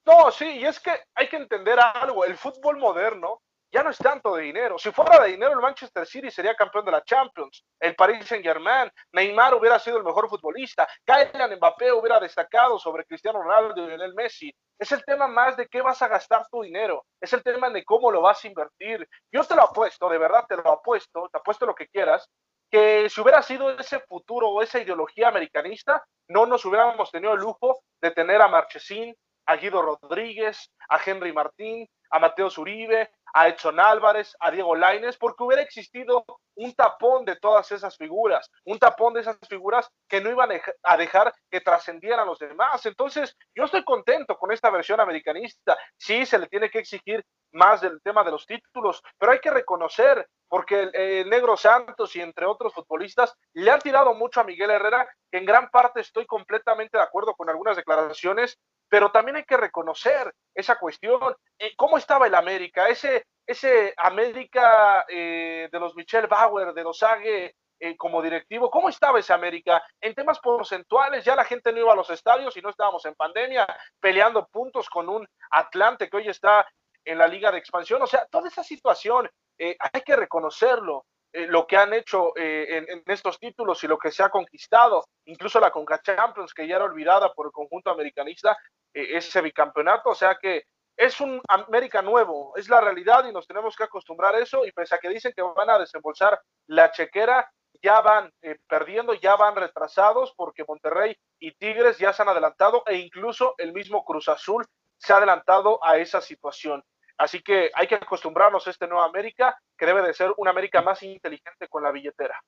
[0.07, 3.97] No, sí, y es que hay que entender algo, el fútbol moderno ya no es
[3.97, 4.79] tanto de dinero.
[4.79, 8.41] Si fuera de dinero, el Manchester City sería campeón de la Champions, el Paris Saint
[8.41, 13.87] Germain, Neymar hubiera sido el mejor futbolista, Kylian Mbappé hubiera destacado sobre Cristiano Ronaldo y
[13.87, 14.49] Lionel Messi.
[14.79, 17.83] Es el tema más de qué vas a gastar tu dinero, es el tema de
[17.83, 19.05] cómo lo vas a invertir.
[19.29, 22.29] Yo te lo apuesto, de verdad te lo apuesto, te apuesto lo que quieras,
[22.71, 27.41] que si hubiera sido ese futuro o esa ideología americanista, no nos hubiéramos tenido el
[27.41, 29.13] lujo de tener a Marchesín,
[29.47, 35.17] a Guido Rodríguez, a Henry Martín, a Mateo Zuribe, a Edson Álvarez, a Diego Laines,
[35.17, 40.21] porque hubiera existido un tapón de todas esas figuras, un tapón de esas figuras que
[40.21, 40.49] no iban
[40.83, 42.85] a dejar que trascendieran los demás.
[42.85, 45.77] Entonces, yo estoy contento con esta versión americanista.
[45.97, 49.51] Sí, se le tiene que exigir más del tema de los títulos, pero hay que
[49.51, 54.71] reconocer, porque el, Negro Santos y entre otros futbolistas le han tirado mucho a Miguel
[54.71, 58.57] Herrera, que en gran parte estoy completamente de acuerdo con algunas declaraciones,
[58.89, 61.35] pero también hay que reconocer esa cuestión.
[61.75, 62.87] ¿Cómo estaba el América?
[62.87, 68.89] Ese, ese América eh, de los Michel Bauer, de los Ague eh, como directivo, ¿cómo
[68.89, 69.83] estaba ese América?
[70.01, 73.13] En temas porcentuales, ya la gente no iba a los estadios y no estábamos en
[73.13, 73.67] pandemia,
[73.99, 76.67] peleando puntos con un Atlante que hoy está
[77.07, 78.01] en la Liga de Expansión.
[78.01, 81.05] O sea, toda esa situación hay que reconocerlo.
[81.33, 85.05] Eh, lo que han hecho eh, en, estos títulos y lo que se ha conquistado,
[85.25, 88.57] incluso la Conca Champions, que ya era olvidada por el conjunto americanista,
[88.93, 90.63] eh, ese bicampeonato, o sea que
[90.95, 94.71] es un América nuevo, es la realidad y nos tenemos que acostumbrar a eso y
[94.71, 97.51] pese a que dicen que van a desembolsar la chequera,
[97.83, 98.33] ya van
[98.67, 103.73] perdiendo, ya van retrasados porque Monterrey y Tigres ya se han adelantado e incluso el
[103.73, 104.65] mismo Cruz Azul
[104.97, 106.83] se ha adelantado a esa situación.
[107.17, 110.81] Así que hay que acostumbrarnos a este nuevo América, que debe de ser una América
[110.81, 112.39] más inteligente con la billetera.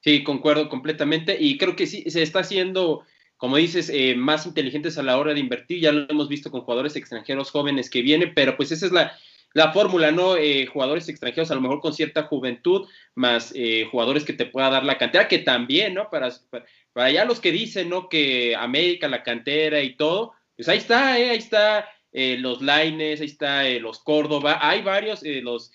[0.00, 3.04] Sí, concuerdo completamente y creo que sí, se está haciendo,
[3.36, 5.80] como dices, eh, más inteligentes a la hora de invertir.
[5.80, 9.16] Ya lo hemos visto con jugadores extranjeros jóvenes que vienen, pero pues esa es la,
[9.52, 10.36] la fórmula, ¿no?
[10.36, 14.70] Eh, jugadores extranjeros a lo mejor con cierta juventud, más eh, jugadores que te pueda
[14.70, 16.10] dar la cantera, que también, ¿no?
[16.10, 18.08] Para, para, allá los que dicen, ¿no?
[18.08, 21.30] Que América, la cantera y todo, pues ahí está, ¿eh?
[21.30, 25.70] Ahí está eh, los Laines, ahí está eh, los Córdoba, hay varios, eh, los,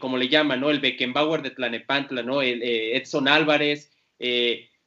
[0.00, 0.70] como le llaman, ¿no?
[0.70, 2.42] El Beckenbauer de Tlanepantla, ¿no?
[2.42, 3.92] El Edson Álvarez,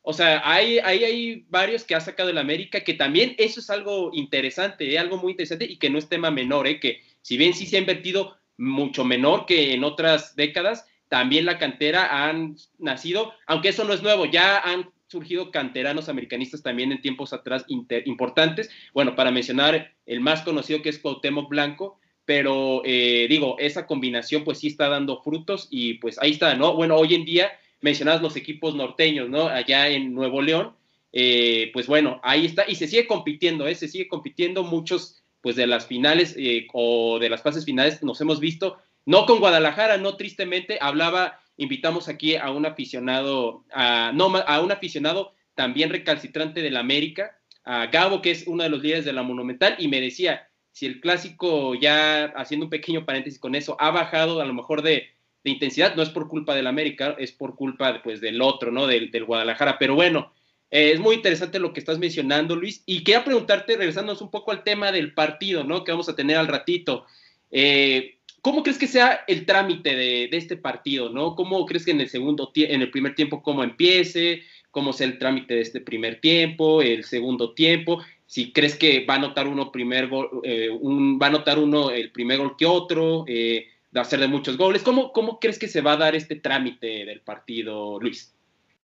[0.02, 3.70] o sea, hay, hay, hay varios que ha sacado el América, que también eso es
[3.70, 6.82] algo interesante, algo muy interesante y que no es tema menor, ¿eh?
[6.82, 11.58] que si bien sí se ha invertido mucho menor que en otras décadas, también la
[11.58, 17.02] cantera han nacido, aunque eso no es nuevo, ya han surgido canteranos americanistas también en
[17.02, 18.70] tiempos atrás importantes.
[18.94, 24.44] Bueno, para mencionar el más conocido que es Cuauhtémoc Blanco, pero eh, digo, esa combinación
[24.44, 26.74] pues sí está dando frutos y pues ahí está, ¿no?
[26.76, 29.48] Bueno, hoy en día mencionas los equipos norteños, ¿no?
[29.48, 30.76] Allá en Nuevo León,
[31.14, 33.76] eh, pues bueno, ahí está y se sigue compitiendo, ¿eh?
[33.76, 38.20] Se sigue compitiendo muchos pues de las finales eh, o de las fases finales nos
[38.20, 44.36] hemos visto, no con Guadalajara, no tristemente, hablaba invitamos aquí a un aficionado, a, no,
[44.36, 48.82] a un aficionado también recalcitrante de la América, a Gabo, que es uno de los
[48.82, 53.40] líderes de la Monumental, y me decía, si el clásico, ya haciendo un pequeño paréntesis
[53.40, 55.08] con eso, ha bajado a lo mejor de,
[55.44, 58.86] intensidad, no es por culpa del América, es por culpa pues, del otro, ¿no?
[58.86, 59.80] Del, del Guadalajara.
[59.80, 60.34] Pero bueno,
[60.70, 64.52] eh, es muy interesante lo que estás mencionando, Luis, y quería preguntarte, regresándonos un poco
[64.52, 65.84] al tema del partido, ¿no?
[65.84, 67.06] Que vamos a tener al ratito.
[67.50, 68.17] Eh,
[68.48, 71.36] ¿Cómo crees que sea el trámite de, este partido, no?
[71.36, 74.44] ¿Cómo crees que en el segundo en el primer tiempo cómo empiece?
[74.72, 78.02] ¿Cómo sea el trámite de este primer tiempo, el segundo tiempo?
[78.26, 81.90] Si crees que va a anotar uno primer gol, eh, un, va a anotar uno
[81.90, 84.82] el primer gol que otro, eh, de hacer de muchos goles.
[84.82, 88.34] ¿Cómo, ¿Cómo crees que se va a dar este trámite del partido, Luis?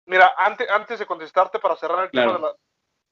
[0.05, 2.55] Mira, antes, antes de contestarte para cerrar el tema de la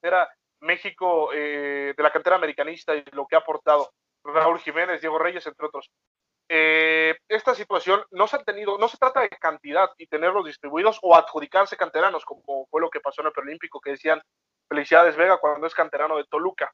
[0.03, 0.29] era
[0.59, 3.89] México eh, de la cantera americanista y lo que ha aportado
[4.23, 5.89] Raúl Jiménez, Diego Reyes, entre otros.
[6.47, 10.99] Eh, esta situación no se ha tenido, no se trata de cantidad y tenerlos distribuidos
[11.01, 14.21] o adjudicarse canteranos, como fue lo que pasó en el preolímpico, que decían
[14.67, 16.71] Felicidades Vega cuando es canterano de Toluca.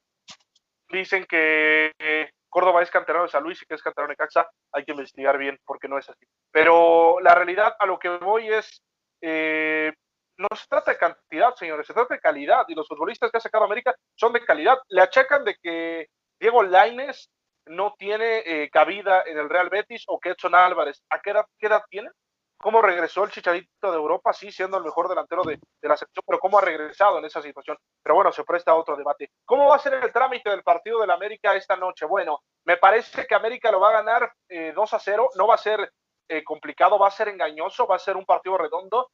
[0.89, 4.49] Dicen que eh, Córdoba es canterano de San Luis y que es canterano de Caxa,
[4.74, 6.26] hay que investigar bien porque no es así.
[6.51, 8.84] Pero la realidad a lo que voy es,
[9.22, 9.93] eh,
[10.38, 13.41] no se trata de cantidad, señores, se trata de calidad y los futbolistas que ha
[13.41, 14.78] sacado América son de calidad.
[14.89, 16.07] Le achacan de que
[16.39, 17.30] Diego Laines
[17.68, 21.84] no tiene eh, cabida en el Real Betis o que Edson Álvarez, ¿a qué edad,
[21.89, 22.09] tiene?
[22.57, 24.34] ¿Cómo regresó el Chicharito de Europa?
[24.34, 27.76] Sí, siendo el mejor delantero de, la selección, pero ¿cómo ha regresado en esa situación?
[28.03, 29.32] Pero bueno, se presta a otro debate.
[29.45, 32.05] ¿Cómo va a ser el trámite del partido del América esta noche?
[32.05, 35.57] Bueno, Me parece que América lo va a ganar 2 a 0, no va a
[35.57, 35.91] ser
[36.45, 39.09] complicado, va a ser engañoso, va a ser un partido redondo.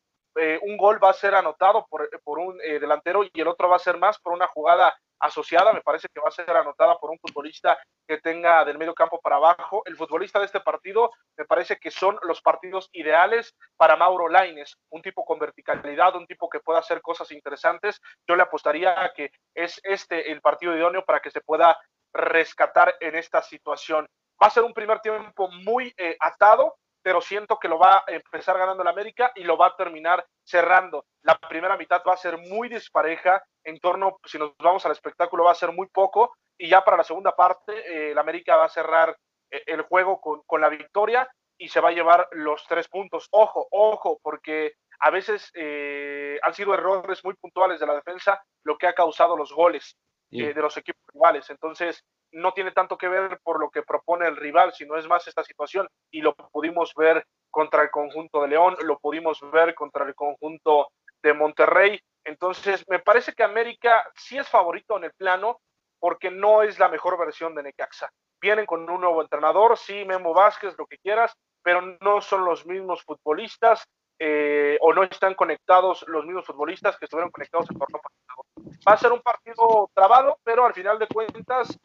[0.64, 3.80] un gol va a ser anotado por, por un delantero y el otro va a
[3.80, 7.20] ser más por una jugada asociada, me parece que va a ser anotada por un
[7.20, 9.82] futbolista que tenga del medio campo para abajo.
[9.86, 14.78] El futbolista de este partido me parece que son los partidos ideales para Mauro Laines,
[14.89, 18.01] un tipo con verticalidad, un tipo que pueda hacer cosas interesantes.
[18.28, 21.78] Yo le apostaría a que es este el partido idóneo para que se pueda
[22.13, 24.07] rescatar en esta situación.
[24.41, 26.76] Va a ser un primer tiempo muy eh, atado,
[27.08, 30.28] pero siento que lo va a empezar ganando el América y lo va a terminar
[30.43, 31.05] cerrando.
[31.22, 35.45] La primera mitad va a ser muy dispareja, en torno, si nos vamos al espectáculo,
[35.45, 38.66] va a ser muy poco, y ya para la segunda parte, eh, el América va
[38.66, 39.16] a cerrar
[39.49, 43.30] eh, el juego con, con, la victoria y se va a llevar los tres puntos.
[43.32, 48.78] Ojo, ojo, porque a veces eh, han sido errores muy puntuales de la defensa lo
[48.78, 49.95] que ha causado los goles
[50.30, 51.49] de los equipos rivales.
[51.51, 55.28] Entonces, no tiene tanto que ver por lo que propone el rival, sino es más
[55.28, 60.05] esta situación y lo pudimos ver contra el conjunto de León, lo pudimos ver contra
[60.05, 60.89] el conjunto
[61.21, 61.99] de Monterrey.
[62.23, 65.59] Entonces, me parece que América sí es favorito en el plano
[65.99, 68.09] porque no es la mejor versión de Necaxa.
[68.39, 72.65] Vienen con un nuevo entrenador, sí, Memo Vázquez, lo que quieras, pero no son los
[72.65, 73.84] mismos futbolistas
[74.19, 78.45] eh, o no están conectados los mismos futbolistas que estuvieron conectados el torneo pasado.
[78.88, 81.78] Va a ser un partido trabado, pero al final de cuentas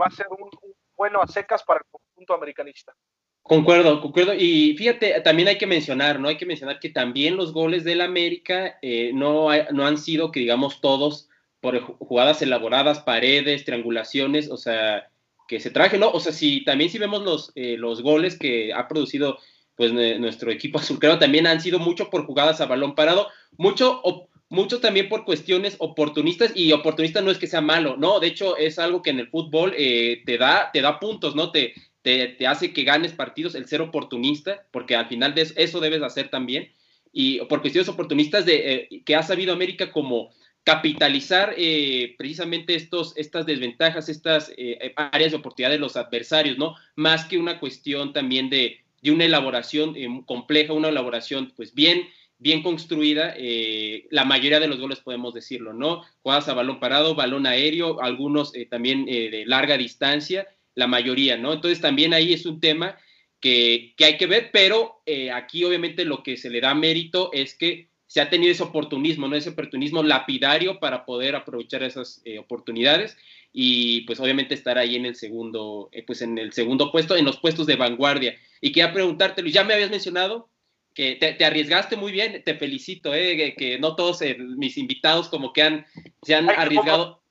[0.00, 0.50] va a ser un,
[0.96, 2.94] bueno a secas para el conjunto americanista.
[3.42, 4.34] Concuerdo, concuerdo.
[4.34, 6.28] Y fíjate, también hay que mencionar, ¿no?
[6.28, 10.40] Hay que mencionar que también los goles del América eh, no, no han sido, que
[10.40, 11.28] digamos, todos
[11.60, 15.10] por jugadas elaboradas, paredes, triangulaciones, o sea,
[15.48, 16.10] que se traje, ¿no?
[16.10, 19.38] O sea, si también si vemos los, eh, los goles que ha producido
[19.74, 24.02] pues nuestro equipo azulcrero, también han sido mucho por jugadas a balón parado, mucho
[24.50, 28.56] mucho también por cuestiones oportunistas y oportunista no es que sea malo, no, de hecho
[28.56, 31.52] es algo que en el fútbol eh, te, da, te da puntos, ¿no?
[31.52, 31.72] Te,
[32.02, 36.30] te, hace que ganes partidos el ser oportunista, porque al final de eso, debes hacer
[36.30, 36.72] también,
[37.12, 40.30] y por cuestiones oportunistas de, eh, que ha sabido América como
[40.64, 44.52] capitalizar eh, precisamente estos, estas desventajas, estas
[44.96, 46.74] áreas de oportunidad de los adversarios, ¿no?
[46.96, 52.08] Más que una cuestión también de, de una elaboración compleja, una elaboración pues bien
[52.40, 56.02] bien construida, eh, la mayoría de los goles podemos decirlo, ¿no?
[56.22, 61.36] Jugadas a balón parado, balón aéreo, algunos eh, también eh, de larga distancia, la mayoría,
[61.36, 61.52] ¿no?
[61.52, 62.96] Entonces también ahí es un tema
[63.40, 65.02] que, hay que ver, pero
[65.34, 69.28] aquí obviamente lo que se le da mérito es que se ha tenido ese oportunismo,
[69.28, 69.36] ¿no?
[69.36, 73.18] Ese oportunismo lapidario para poder aprovechar esas oportunidades
[73.52, 77.38] y pues obviamente estar ahí en el segundo, pues en el segundo puesto, en los
[77.38, 78.34] puestos de vanguardia.
[78.62, 80.48] Y quería preguntarte, Luis, ya me habías mencionado
[80.94, 85.52] que te, arriesgaste muy bien, te felicito, eh, que, no todos eh, mis invitados como
[85.52, 85.86] que han,
[86.22, 87.22] se han arriesgado.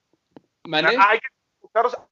[0.72, 1.28] Hay que,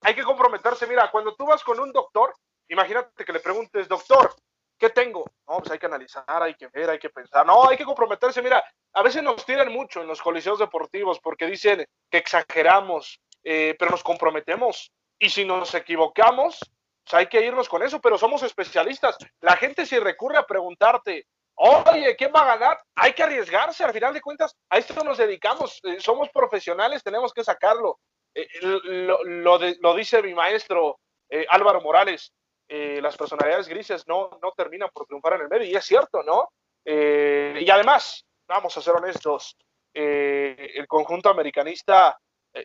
[0.03, 2.35] hay que comprometerse, mira, cuando tú vas con un doctor,
[2.69, 4.35] imagínate que le preguntes, doctor,
[4.79, 5.25] ¿qué tengo?
[5.49, 7.45] No, pues hay que analizar, hay que ver, hay que pensar.
[7.45, 8.41] No, hay que comprometerse.
[8.43, 13.75] Mira, a veces nos tiran mucho en los coliseos deportivos porque dicen que exageramos, eh,
[13.79, 14.93] pero nos comprometemos.
[15.19, 16.61] Y si nos equivocamos,
[17.05, 19.17] pues hay que irnos con eso, pero somos especialistas.
[19.41, 21.27] La gente si recurre a preguntarte,
[21.61, 22.81] Oye, ¿quién va a ganar?
[22.95, 27.33] Hay que arriesgarse, al final de cuentas, a esto nos dedicamos, eh, somos profesionales, tenemos
[27.35, 27.99] que sacarlo.
[28.33, 32.33] Eh, lo, lo, dice mi maestro eh, Álvaro Morales,
[32.69, 36.51] las personalidades grises no, no terminan por triunfar en el medio, y es cierto, ¿no?
[36.85, 39.57] y además, vamos a ser honestos,
[39.93, 42.09] el conjunto americanista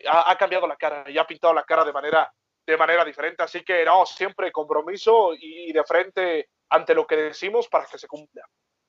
[0.06, 2.30] ha, ha, cambiado la cara y ha pintado la cara de manera,
[2.66, 7.66] de manera diferente, así que no, siempre compromiso y de frente ante lo que decimos
[7.68, 8.42] para que se cumpla.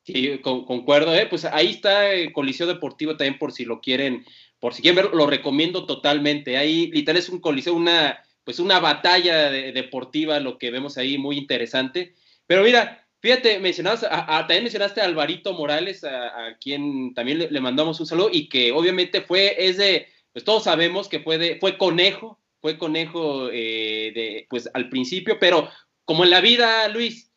[0.06, 1.26] Sí, concuerdo, ¿eh?
[1.28, 4.24] pues ahí está el Coliseo Deportivo también por si lo quieren,
[4.60, 6.58] por si quieren ver, lo recomiendo totalmente.
[6.58, 11.40] Ahí literal es un coliseo, una, pues una batalla deportiva, lo que vemos ahí, muy
[11.40, 12.14] interesante.
[12.46, 18.06] Pero mira, fíjate, mencionabas, también mencionaste a Alvarito Morales, a, quien también le, mandamos un
[18.06, 22.40] saludo, y que obviamente fue, es de, pues todos sabemos que fue de, fue conejo,
[22.62, 25.68] fue conejo eh, de, pues al principio, pero
[26.04, 27.32] como en la vida, Luis,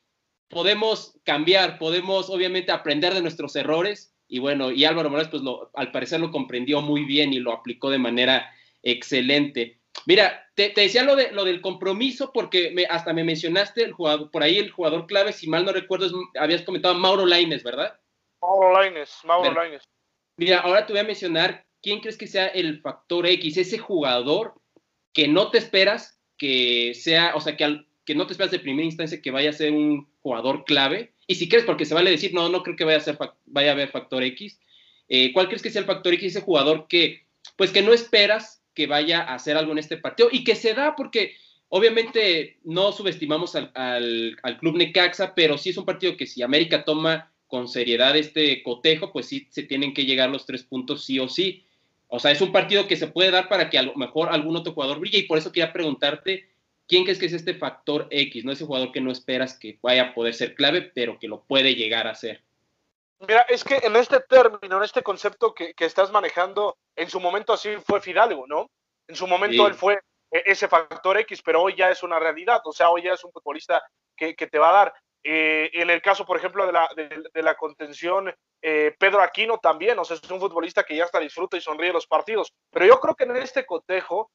[0.48, 5.70] podemos cambiar, podemos obviamente aprender de nuestros errores y bueno, y Álvaro Morales pues lo,
[5.74, 8.50] al parecer lo comprendió muy bien y lo aplicó de manera
[8.82, 9.80] excelente.
[10.06, 14.30] Mira, te, decía lo, de, lo del compromiso porque me, hasta me mencionaste el jugador,
[14.30, 17.98] por ahí el jugador clave, si mal no recuerdo, habías comentado Mauro Laines, ¿verdad?
[18.42, 19.84] Mauro Laines, Mauro Laines.
[20.36, 24.54] Mira, ahora te voy a mencionar quién crees que sea el factor X, ese jugador
[25.12, 28.58] que no te esperas que sea, o sea, que al, que no te esperas de
[28.58, 31.12] primera instancia que vaya a ser un jugador clave.
[31.26, 33.68] Y si crees, porque se vale decir, no, no creo que vaya a, ser, vaya
[33.68, 34.58] a haber factor X.
[35.10, 36.34] Eh, ¿Cuál crees que sea el factor X?
[36.34, 40.30] Ese jugador que, pues que no esperas que vaya a hacer algo en este partido
[40.32, 41.34] y que se da porque
[41.70, 43.70] Obviamente no subestimamos al,
[44.42, 48.62] al, club Necaxa, pero sí es un partido que si América toma con seriedad este
[48.62, 51.66] cotejo, pues sí se tienen que llegar los tres puntos sí o sí.
[52.06, 54.56] O sea, es un partido que se puede dar para que a lo mejor algún
[54.56, 56.48] otro jugador brille y por eso quería preguntarte,
[56.88, 58.44] ¿quién crees que es este factor X?
[58.44, 61.44] No ese jugador que no esperas que vaya a poder ser clave, pero que lo
[61.44, 62.42] puede llegar a ser.
[63.20, 67.52] Mira, es que en este término, en este concepto que, estás manejando, en su momento
[67.52, 68.70] así fue Fidalgo, ¿no?
[69.08, 72.60] En su momento él fue e, ese factor X, pero hoy ya es una realidad,
[72.64, 73.82] o sea, hoy ya es un futbolista
[74.16, 74.94] que, te va a dar.
[75.24, 78.32] Eh, en el caso, por ejemplo, de la, de, la contención,
[78.62, 81.92] eh, Pedro Aquino también, o sea, es un futbolista que ya está disfruta y sonríe
[81.92, 84.30] los partidos, pero yo creo que en este cotejo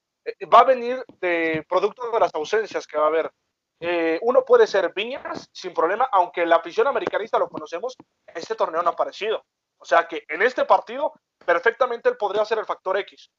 [0.53, 3.31] va a venir de producto de las ausencias que va a haber.
[4.21, 7.95] uno puede ser Viñas sin problema, aunque la afición americanista lo conocemos,
[8.27, 9.43] este torneo no ha aparecido.
[9.77, 11.13] O sea que en este partido
[11.45, 13.29] perfectamente él podría ser el factor X.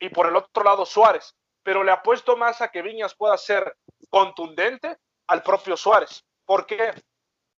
[0.00, 1.34] Y por el otro lado Suárez
[1.68, 3.76] pero le apuesto más a que Viñas pueda ser
[4.08, 4.96] contundente
[5.26, 6.94] al propio Suárez, porque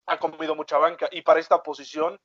[0.08, 2.20] ha comido mucha banca y para esta posición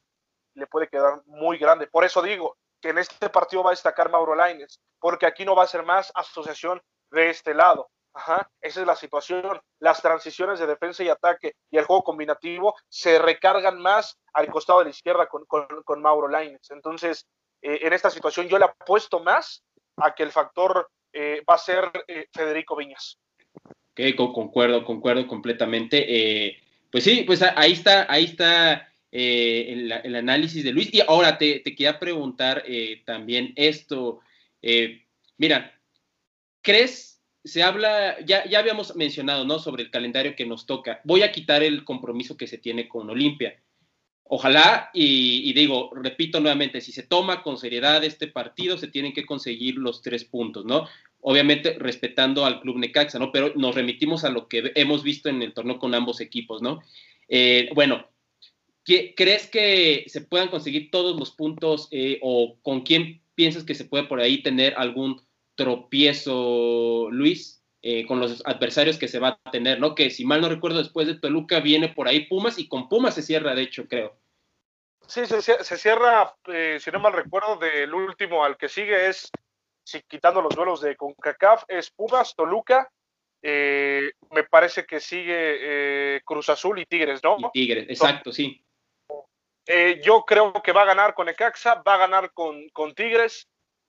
[0.55, 1.87] le puede quedar muy grande.
[1.87, 5.57] Por eso digo que en este partido va a destacar Mauro Laines, porque aquí no
[5.57, 7.89] va a ser más asociación de este lado.
[8.13, 9.59] Ajá, esa es la situación.
[9.79, 14.81] Las transiciones de defensa y ataque y el juego combinativo se recargan más al costado
[14.81, 16.71] de la izquierda con, Mauro Laines.
[16.73, 17.27] Entonces,
[17.63, 19.65] eh, en esta situación yo le apuesto más
[19.97, 23.19] a que el factor eh, va a ser eh, Federico Viñas.
[23.93, 26.61] Ok, concuerdo, concuerdo completamente.
[26.93, 30.93] Pues sí, pues ahí está, ahí está el, análisis de Luis.
[30.93, 32.65] Y ahora te, quería preguntar
[33.05, 34.21] también esto.
[35.39, 35.73] mira,
[36.63, 37.23] ¿crees?
[37.45, 39.59] Se habla, ya, ya habíamos mencionado, ¿no?
[39.59, 41.01] Sobre el calendario que nos toca.
[41.05, 43.59] Voy a quitar el compromiso que se tiene con Olimpia.
[44.27, 49.27] Ojalá, y, digo, repito nuevamente, si se toma con seriedad este partido, se tienen que
[49.27, 50.89] conseguir los tres puntos, ¿no?
[51.21, 53.31] Obviamente respetando al club Necaxa, ¿no?
[53.31, 56.83] Pero nos remitimos a lo que hemos visto en el torneo con ambos equipos, ¿no?
[57.29, 58.09] Eh, bueno,
[58.85, 63.85] ¿crees que se puedan conseguir todos los puntos eh, o con quién piensas que se
[63.85, 65.21] puede por ahí tener algún
[65.57, 67.63] tropiezo, Luis?
[67.87, 69.95] Eh, con los adversarios que se va a tener, ¿no?
[69.95, 73.15] Que si mal no recuerdo, después de Toluca viene por ahí Pumas y con Pumas
[73.15, 74.19] se cierra, de hecho, creo.
[75.07, 75.43] Sí, se,
[75.77, 79.31] cierra, eh, si no mal recuerdo, del último al que sigue es,
[79.85, 82.91] si quitando los duelos de CONCACAF, es Pumas, Toluca,
[83.43, 87.37] eh, me parece que sigue Cruz Azul y Tigres, ¿no?
[87.39, 88.64] Y Tigres, exacto, sí.
[90.03, 93.49] Yo creo que va a ganar con Ecaxa, va a ganar con, con Tigres,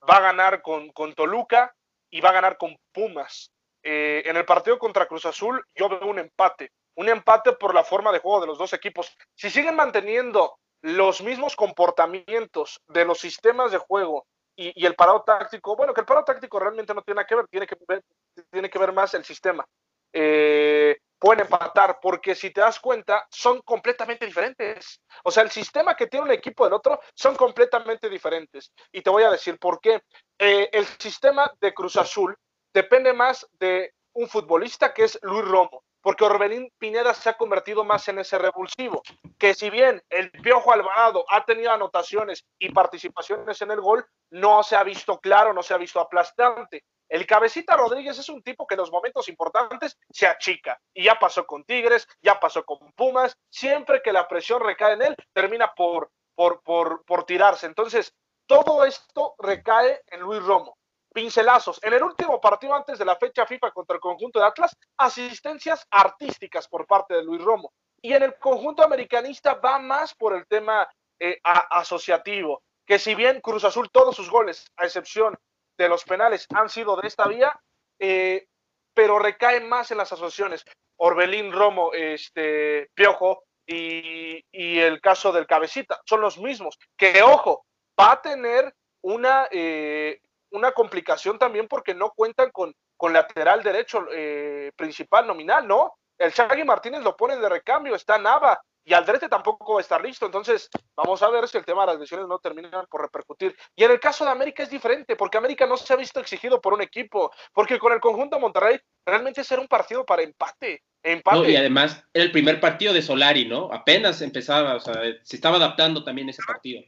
[0.09, 1.75] va a ganar con, con Toluca
[2.09, 3.51] y va a ganar con Pumas.
[3.83, 7.83] Eh, en el partido contra Cruz Azul yo veo un empate, un empate por la
[7.83, 9.15] forma de juego de los dos equipos.
[9.35, 15.75] Si siguen manteniendo los mismos comportamientos de los sistemas de juego y, el parado táctico,
[15.75, 18.01] bueno, que el parado táctico realmente no tiene que ver, tiene que ver,
[18.49, 19.65] tiene que ver más el sistema.
[20.13, 25.01] Eh, pueden empatar, porque si te das cuenta, son completamente diferentes.
[25.23, 28.71] O sea, el sistema que tiene un equipo del otro son completamente diferentes.
[28.91, 30.01] Y te voy a decir por qué.
[30.37, 32.35] Eh, el sistema de Cruz Azul
[32.73, 37.83] depende más de un futbolista que es Luis Romo, porque Orbelín Pineda se ha convertido
[37.83, 39.01] más en ese revulsivo,
[39.37, 44.63] que si bien el Piojo Alvarado ha tenido anotaciones y participaciones en el gol, no
[44.63, 46.83] se ha visto claro, no se ha visto aplastante.
[47.15, 50.77] El cabecita Rodríguez es un tipo que en los momentos importantes se achica.
[50.93, 53.37] Y ya pasó con Tigres, ya pasó con Pumas.
[53.49, 57.67] Siempre que la presión recae en él, termina por, por, por, por tirarse.
[57.67, 58.13] Entonces,
[58.45, 60.77] todo esto recae en Luis Romo
[61.13, 61.79] pincelazos.
[61.83, 65.87] En el último partido antes de la fecha FIFA contra el conjunto de Atlas, asistencias
[65.89, 67.71] artísticas por parte de Luis Romo.
[68.01, 70.85] Y en el conjunto americanista va más por el tema
[71.17, 75.39] eh, asociativo, que si bien Cruz Azul todos sus goles, a excepción
[75.77, 77.59] de los penales, han sido de esta vía,
[77.99, 78.47] eh,
[78.93, 80.63] pero recae más en las asociaciones.
[80.97, 86.77] Orbelín Romo, este, Piojo y, el caso del Cabecita son los mismos.
[86.97, 87.65] Que ojo,
[87.99, 90.21] va a tener una, eh,
[90.51, 95.93] una complicación también porque no cuentan con, con lateral derecho eh, principal nominal, ¿no?
[96.17, 100.03] El Shaggy Martínez lo ponen de recambio, está Nava y Aldrete tampoco va a estar
[100.03, 100.27] listo.
[100.27, 103.55] Entonces, vamos a ver si el tema de las lesiones no termina por repercutir.
[103.75, 106.61] Y en el caso de América es diferente, porque América no se ha visto exigido
[106.61, 110.83] por un equipo, porque con el conjunto Monterrey realmente será un partido para empate.
[111.01, 111.51] empate.
[111.51, 113.73] y además era el primer partido de Solari, ¿no?
[113.73, 116.83] Apenas empezaba, o sea, se estaba adaptando también ese partido.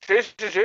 [0.00, 0.62] Sí, sí, sí.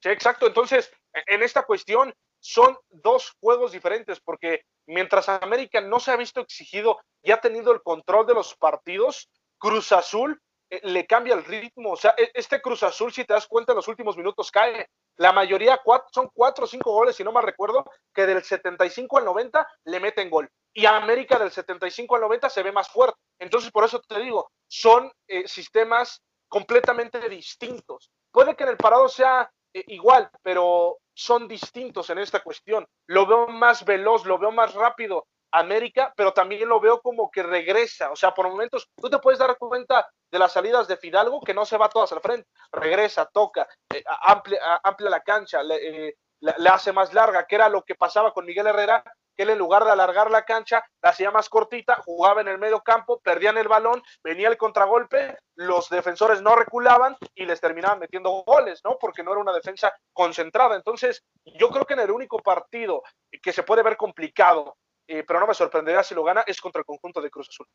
[0.00, 0.46] Sí, exacto.
[0.46, 6.40] Entonces, en esta cuestión son dos juegos diferentes, porque mientras América no se ha visto
[6.40, 9.28] exigido y ha tenido el control de los partidos,
[9.66, 10.40] Cruz Azul
[10.70, 11.92] eh, le cambia el ritmo.
[11.92, 14.88] O sea, e, este Cruz Azul, si te das cuenta, en los últimos minutos cae.
[15.16, 15.80] La mayoría
[16.12, 19.98] son cuatro o cinco goles, si no mal recuerdo, que del 75 al 90 le
[19.98, 20.48] meten gol.
[20.72, 23.18] Y América del 75 al 90 se ve más fuerte.
[23.40, 28.10] Entonces, por eso te digo, son eh, sistemas completamente distintos.
[28.30, 32.86] Puede que en el parado sea eh, igual, pero son distintos en esta cuestión.
[33.08, 37.42] Lo veo más veloz, lo veo más rápido América, pero también lo veo como que
[37.42, 38.10] regresa.
[38.10, 41.54] O sea, por momentos tú te puedes dar cuenta de las salidas de Fidalgo que
[41.54, 42.48] no se va todas al frente.
[42.72, 47.82] Regresa, toca, eh, amplia, la cancha, le, eh, le, hace más larga, que era lo
[47.82, 49.02] que pasaba con Miguel Herrera,
[49.36, 52.58] que él en lugar de alargar la cancha, la hacía más cortita, jugaba en el
[52.58, 57.98] medio campo, perdían el balón, venía el contragolpe, los defensores no reculaban y les terminaban
[57.98, 58.96] metiendo goles, ¿no?
[58.98, 60.74] Porque no era una defensa concentrada.
[60.74, 63.02] Entonces, yo creo que en el único partido
[63.42, 64.76] que se puede ver complicado,
[65.06, 67.66] eh, pero no me sorprendería si lo gana, es contra el conjunto de Cruz Azul.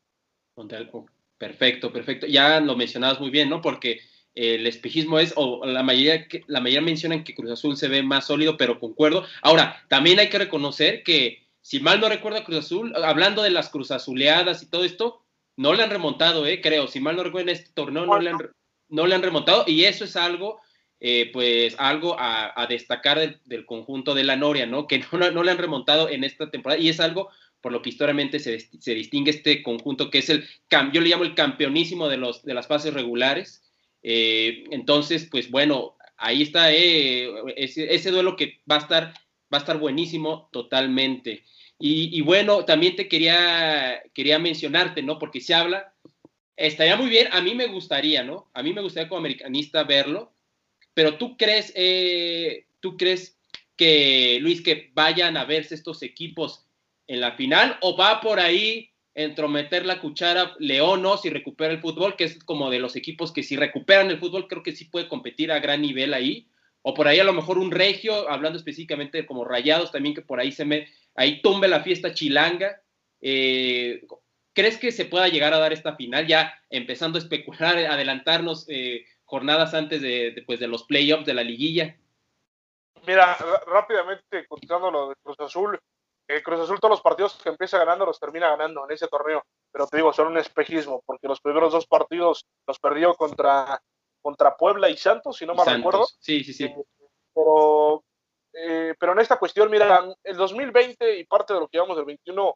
[1.38, 2.26] Perfecto, perfecto.
[2.26, 3.60] Ya lo mencionabas muy bien, ¿no?
[3.60, 4.00] Porque
[4.34, 8.26] el espejismo es, o la mayoría, la mayoría mencionan que Cruz Azul se ve más
[8.26, 9.26] sólido, pero concuerdo.
[9.42, 13.70] Ahora, también hay que reconocer que si mal no recuerdo Cruz Azul, hablando de las
[13.70, 15.22] Cruz Azuleadas y todo esto,
[15.56, 16.86] no le han remontado, eh, creo.
[16.86, 18.38] Si mal no recuerdo en este torneo, no le han,
[18.88, 19.64] no le han remontado.
[19.66, 20.60] Y eso es algo,
[21.04, 24.86] eh, pues, algo a, destacar del, conjunto de la Noria, ¿no?
[24.86, 26.80] Que no, le han remontado en esta temporada.
[26.80, 27.28] Y es algo
[27.60, 30.44] por lo que históricamente se, se distingue este conjunto que es el,
[30.92, 33.64] yo le llamo el campeonísimo de, los, de las fases regulares.
[34.04, 39.14] Eh, entonces, pues bueno, ahí está eh, ese, duelo que va a estar,
[39.52, 41.42] va a estar buenísimo totalmente.
[41.84, 45.18] Y, bueno, también te quería, quería mencionarte, ¿no?
[45.18, 45.92] Porque se habla,
[46.54, 48.48] estaría muy bien, a mí me gustaría, ¿no?
[48.54, 50.32] A mí me gustaría como americanista verlo,
[50.94, 53.38] pero tú crees, eh, tú crees
[53.76, 56.66] que, Luis, que vayan a verse estos equipos
[57.06, 61.16] en la final o va por ahí entrometer la cuchara León, ¿no?
[61.16, 64.48] Si recupera el fútbol, que es como de los equipos que si recuperan el fútbol
[64.48, 66.48] creo que sí puede competir a gran nivel ahí,
[66.82, 70.40] o por ahí a lo mejor un regio, hablando específicamente como rayados también, que por
[70.40, 72.80] ahí se me, ahí tumbe la fiesta chilanga.
[73.20, 74.04] Eh,
[74.52, 79.04] ¿Crees que se pueda llegar a dar esta final ya empezando a especular, adelantarnos eh,
[79.32, 81.96] jornadas antes de, pues, de los playoffs de la liguilla?
[83.06, 83.34] Mira,
[83.66, 85.80] rápidamente contando lo de Cruz Azul,
[86.28, 89.42] eh, Cruz Azul todos los partidos que empieza ganando los termina ganando en ese torneo,
[89.72, 93.80] pero te digo, son un espejismo, porque los primeros dos partidos los perdió contra,
[94.20, 96.06] contra Puebla y Santos, si no me recuerdo.
[96.20, 96.70] Sí, sí, sí.
[97.34, 98.04] pero
[98.52, 102.04] eh, pero en esta cuestión, mira, el 2020 y parte de lo que llevamos del
[102.04, 102.54] 21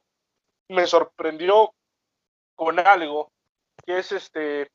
[0.68, 1.72] me sorprendió
[2.54, 3.32] con algo
[3.86, 4.68] que es este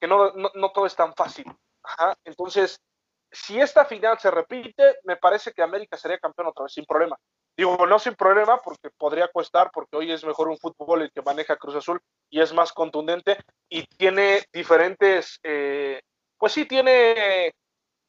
[0.00, 1.46] que no, no, todo es tan fácil.
[2.24, 2.80] Entonces,
[3.30, 7.16] si esta final se repite, me parece que América sería campeón otra vez, sin problema.
[7.56, 11.22] Digo, no sin problema, porque podría costar, porque hoy es mejor un fútbol el que
[11.22, 13.38] maneja Cruz Azul y es más contundente
[13.68, 16.00] y tiene diferentes, eh,
[16.38, 17.48] pues sí, tiene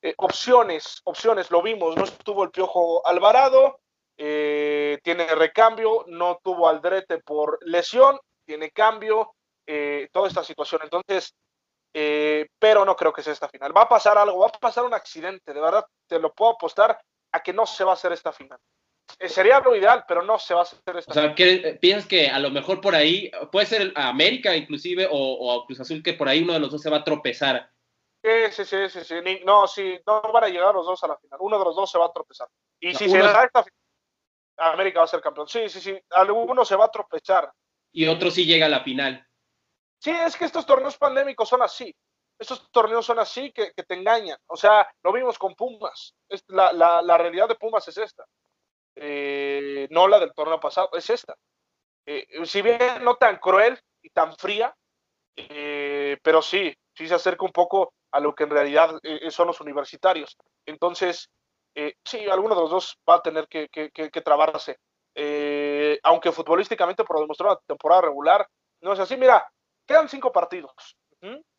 [0.02, 3.80] eh, opciones, opciones, lo vimos, no estuvo el Piojo Alvarado,
[4.18, 9.34] eh, tiene recambio, no tuvo Aldrete por lesión, tiene cambio,
[10.12, 10.82] toda esta situación.
[10.84, 11.36] Entonces,
[11.92, 13.76] pero no creo que sea esta final.
[13.76, 17.00] Va a pasar algo, va a pasar un accidente, de verdad te lo puedo apostar
[17.32, 18.60] a que no se va a hacer esta final.
[19.28, 21.34] sería lo ideal, pero no se va a hacer esta final.
[21.34, 25.66] O sea, ¿piensas que a lo mejor por ahí, puede ser América inclusive, o, o
[25.66, 27.72] Cruz Azul, que por ahí uno de los dos se va a tropezar?
[28.22, 29.16] Sí, sí, sí, sí,
[29.46, 31.40] No, sí, no van a llegar los dos a la final.
[31.42, 32.48] Uno de los dos se va a tropezar.
[32.80, 33.80] Y si se da esta final,
[34.58, 35.48] América va a ser campeón.
[35.48, 35.98] Sí, sí, sí.
[36.10, 37.52] Alguno se va a tropezar.
[37.94, 39.26] Y otro sí llega a la final.
[40.00, 41.94] Sí, es que estos torneos pandémicos son así.
[42.40, 44.38] Estos torneos son así que, te engañan.
[44.48, 46.16] O sea, lo vimos con Pumas.
[46.48, 48.26] la, la, realidad de Pumas es esta.
[48.96, 51.36] Eh, no la del torneo pasado, es esta.
[52.06, 54.74] Eh, si bien no tan cruel y tan fría,
[55.36, 59.60] eh, pero sí, sí se acerca un poco a lo que en realidad son los
[59.62, 60.38] universitarios.
[60.66, 61.30] Entonces,
[62.04, 63.70] sí, alguno de los dos va a tener que,
[64.24, 64.78] trabarse.
[66.04, 68.48] aunque futbolísticamente, por demostrar una temporada regular,
[68.82, 69.16] no es así.
[69.18, 69.46] Mira,
[69.90, 70.96] quedan cinco partidos.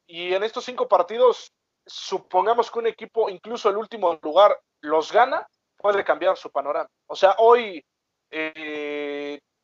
[0.06, 1.52] Y en estos cinco partidos,
[1.84, 5.44] supongamos que un equipo, incluso el último lugar, los gana,
[5.76, 6.88] puede cambiar su panorama.
[7.06, 7.84] O sea, hoy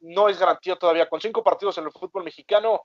[0.01, 1.09] no es garantía todavía.
[1.09, 2.83] Con cinco partidos en el fútbol mexicano,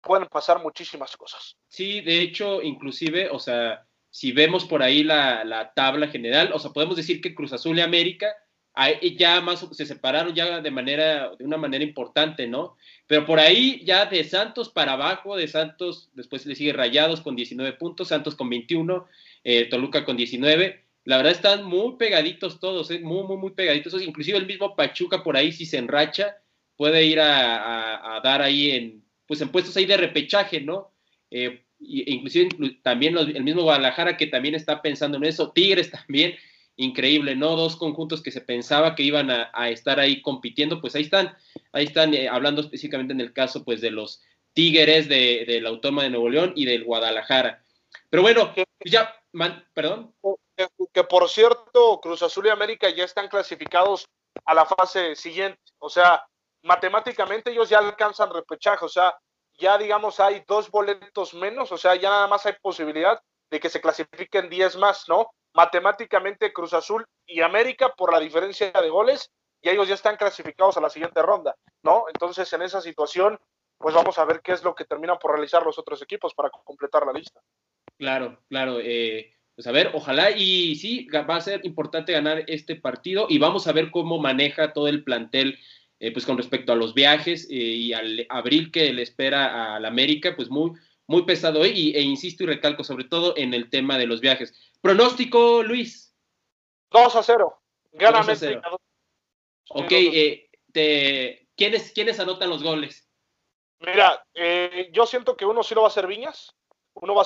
[0.00, 1.56] pueden pasar muchísimas cosas.
[1.68, 6.70] Sí, de hecho, inclusive, o sea, si vemos por ahí la, tabla general, o sea,
[6.70, 8.32] podemos decir que Cruz Azul y América
[9.16, 12.76] ya más se separaron ya de manera, de una manera importante, ¿no?
[13.06, 17.36] Pero por ahí ya de Santos para abajo, de Santos, después le sigue Rayados con
[17.36, 19.06] 19 puntos, Santos con 21,
[19.44, 20.84] eh, Toluca con 19.
[21.04, 22.98] La verdad están muy pegaditos todos, ¿eh?
[22.98, 24.02] muy, muy, muy pegaditos.
[24.02, 26.36] Inclusive el mismo Pachuca por ahí, si se enracha,
[26.76, 30.92] puede ir a dar ahí en pues en puestos ahí de repechaje, ¿no?
[31.30, 32.48] Eh, inclusive
[32.82, 36.34] también el mismo Guadalajara que también está pensando en eso, Tigres también,
[36.76, 37.56] increíble, ¿no?
[37.56, 41.36] Dos conjuntos que se pensaba que iban a, estar ahí compitiendo, pues ahí están,
[41.72, 44.22] ahí están, eh, hablando específicamente en el caso, pues, de los
[44.52, 47.62] Tigres de, de la Autónoma de Nuevo León y del Guadalajara.
[48.10, 48.52] Pero bueno,
[48.84, 49.14] ya,
[49.74, 50.14] perdón.
[50.92, 54.08] Que, por cierto, Cruz Azul y América ya están clasificados
[54.44, 55.60] a la fase siguiente.
[55.78, 56.24] O sea,
[56.62, 58.84] matemáticamente ellos ya alcanzan repechaje.
[58.84, 59.14] O sea,
[59.58, 61.72] ya digamos hay dos boletos menos.
[61.72, 63.20] O sea, ya nada más hay posibilidad
[63.50, 65.30] de que se clasifiquen 10 más, ¿no?
[65.56, 69.30] Matemáticamente Cruz Azul y América, por la diferencia de goles,
[69.62, 72.04] y ellos ya están clasificados a la siguiente ronda, ¿no?
[72.12, 73.38] Entonces, en esa situación,
[73.78, 76.50] pues vamos a ver qué es lo que terminan por realizar los otros equipos para
[76.50, 77.40] completar la lista.
[77.98, 78.78] Claro, claro.
[78.82, 83.38] Eh, pues a ver, ojalá y sí, va a ser importante ganar este partido y
[83.38, 85.58] vamos a ver cómo maneja todo el plantel,
[85.98, 89.80] eh, pues con respecto a los viajes eh, y al abril que le espera a
[89.80, 90.72] la América, pues muy,
[91.06, 94.54] muy pesado y, e insisto y recalco sobre todo en el tema de los viajes.
[94.80, 96.14] Pronóstico, Luis.
[96.90, 97.62] 2 a 0.
[97.92, 98.24] Gana
[99.68, 99.92] Ok,
[100.72, 103.08] te, ¿quiénes, ¿quiénes anotan los goles?
[103.80, 104.24] Mira,
[104.92, 106.54] yo siento que uno sí lo va a hacer Viñas
[106.96, 107.24] uno va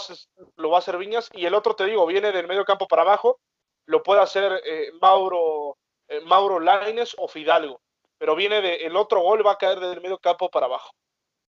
[0.56, 3.02] lo va a hacer Viñas y el otro, te digo, viene del medio campo para
[3.02, 3.40] abajo,
[3.86, 5.76] lo puede hacer eh, Mauro,
[6.08, 7.80] eh, Mauro Laines o Fidalgo,
[8.18, 10.90] pero viene de, el otro gol va a caer del medio campo para abajo.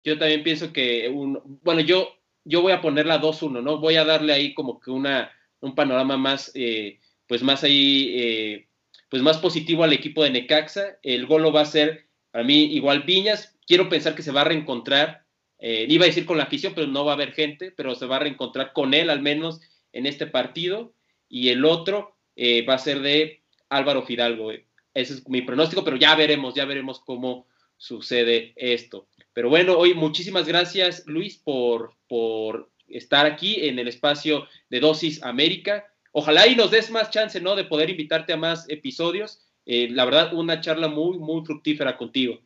[0.05, 2.09] Yo también pienso que, un, bueno, yo,
[2.47, 3.79] yo voy a poner la 2-1, ¿no?
[3.79, 5.31] Voy a darle ahí como que una,
[5.61, 8.67] un panorama más, eh, pues más ahí,
[9.11, 10.99] pues más positivo al equipo de Necaxa.
[11.03, 13.57] El gol lo va a ser, a mí, igual Viñas.
[13.67, 15.27] Quiero pensar que se va a reencontrar
[15.59, 18.07] eh, iba a decir con la afición, pero no va a haber gente, pero se
[18.07, 19.61] va a reencontrar con él al menos
[19.93, 20.93] en este partido.
[21.29, 24.53] Y el otro eh, va a ser de Álvaro Fidalgo.
[24.53, 29.09] Ese es mi pronóstico, pero ya veremos, ya veremos cómo sucede esto.
[29.33, 35.23] Pero bueno, hoy muchísimas gracias Luis por, por estar aquí en el espacio de Dosis
[35.23, 35.87] América.
[36.13, 37.57] Ojalá y nos des más chance, ¿no?
[37.57, 39.47] De poder invitarte a más episodios.
[39.65, 42.39] Eh, la verdad, una charla muy, muy fructífera contigo.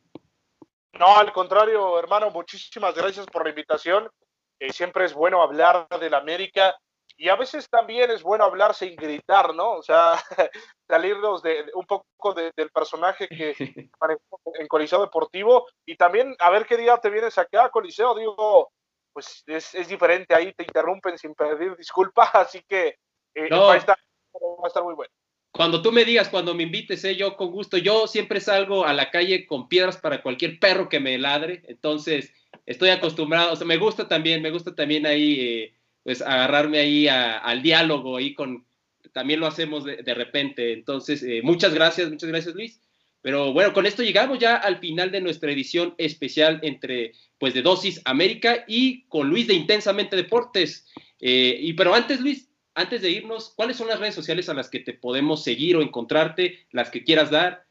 [0.99, 4.11] No, al contrario, hermano, muchísimas gracias por la invitación.
[4.59, 6.77] Eh, siempre es bueno hablar de la América
[7.17, 9.73] y a veces también es bueno hablar sin gritar, ¿no?
[9.73, 10.15] O sea,
[10.89, 13.55] salirnos de, un poco del personaje que
[14.01, 18.15] manejó en Coliseo Deportivo y también a ver qué día te vienes acá a Coliseo.
[18.15, 18.73] Digo,
[19.13, 22.99] pues es, es diferente ahí, te interrumpen sin pedir disculpas, así que
[23.35, 23.99] eh, va, a estar,
[24.35, 25.13] va a estar muy bueno.
[25.53, 28.93] Cuando tú me digas, cuando me invites, eh, yo con gusto, yo siempre salgo a
[28.93, 32.33] la calle con piedras para cualquier perro que me ladre, entonces
[32.67, 37.09] estoy acostumbrado, o sea, me gusta también, me gusta también ahí, eh, pues agarrarme ahí
[37.09, 38.65] al diálogo, ahí con,
[39.13, 42.81] también lo hacemos de, repente, entonces, eh, muchas gracias, muchas gracias Luis,
[43.21, 47.63] pero bueno, con esto llegamos ya al final de nuestra edición especial entre, pues, de
[47.63, 50.87] Dosis América y con Luis de Intensamente Deportes,
[51.19, 54.81] y pero antes Luis, antes de irnos, ¿cuáles son las redes sociales a las que
[54.81, 57.67] te podemos seguir o encontrarte, las que quieras dar?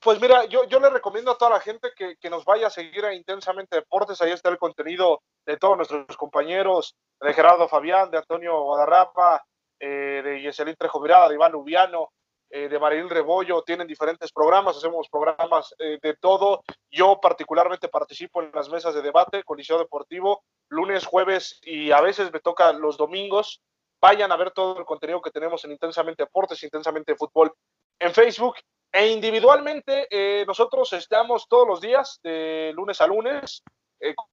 [0.00, 2.70] Pues mira, yo, yo le recomiendo a toda la gente que, que, nos vaya a
[2.70, 4.20] seguir a Intensamente Deportes.
[4.22, 9.44] Ahí está el contenido de todos nuestros compañeros, de Gerardo Fabián, de Antonio Guadarrapa,
[9.78, 12.12] eh, de Yeselín Trejo Mirada, de Iván Lubiano,
[12.52, 13.62] eh, de Marilyn Rebollo.
[13.62, 16.64] Tienen diferentes programas, hacemos programas eh, de todo.
[16.90, 22.00] Yo particularmente participo en las mesas de debate con Liceo Deportivo lunes, jueves y a
[22.00, 23.62] veces me toca los domingos.
[24.00, 27.52] Vayan a ver todo el contenido que tenemos en Intensamente Deportes, Intensamente Fútbol
[28.00, 28.56] en Facebook.
[28.92, 33.62] E individualmente, eh, nosotros estamos todos los días, de lunes a lunes,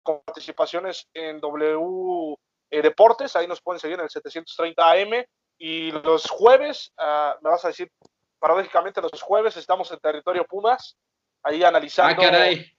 [0.01, 2.35] con participaciones en W
[2.71, 3.35] Deportes.
[3.35, 5.25] Ahí nos pueden seguir en el 730 AM.
[5.57, 7.91] Y los jueves, ah, me vas a decir,
[8.39, 10.97] paradójicamente, los jueves estamos en territorio Pumas,
[11.43, 12.21] ahí analizando.
[12.21, 12.77] Ah, caray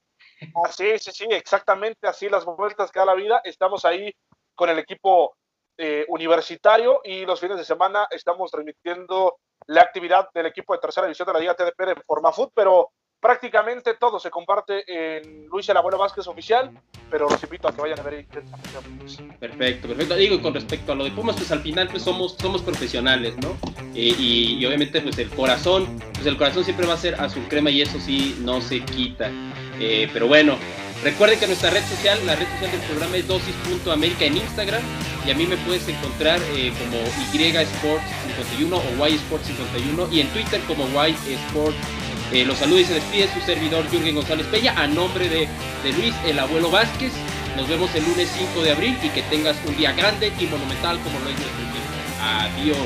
[0.55, 3.41] Ah, sí, sí, sí, exactamente así las vueltas que da la vida.
[3.45, 4.15] Estamos ahí
[4.55, 5.37] con el equipo
[5.77, 11.07] eh, universitario y los fines de semana estamos transmitiendo la actividad del equipo de tercera
[11.07, 15.69] división de la Liga TDP de forma food, pero prácticamente todo se comparte en Luis
[15.69, 16.71] el Abuelo Vázquez oficial,
[17.11, 18.27] pero los invito a que vayan a ver
[19.41, 20.15] Perfecto, perfecto.
[20.15, 23.57] Digo, con respecto a lo de Pumas, pues al final pues somos, somos profesionales, ¿no?
[23.95, 27.71] Eh, y, obviamente pues el corazón, pues el corazón siempre va a ser azul crema
[27.71, 29.31] y eso sí no se quita.
[29.81, 30.57] Eh, pero bueno,
[31.03, 34.83] recuerden que nuestra red social, la red social del programa es dosis.america en Instagram
[35.27, 36.99] y a mí me puedes encontrar eh, como
[37.33, 38.05] Y Sports
[38.39, 41.77] 51 o Y Sports 51 y en Twitter como Y Sports
[42.33, 45.49] eh, los saludos y se despide su servidor Jürgen González Peña a nombre de,
[45.83, 47.13] de, Luis, el abuelo Vázquez.
[47.57, 50.99] Nos vemos el lunes 5 de abril y que tengas un día grande y monumental
[51.01, 51.79] como lo es nuestro equipo.
[52.21, 52.77] Adiós.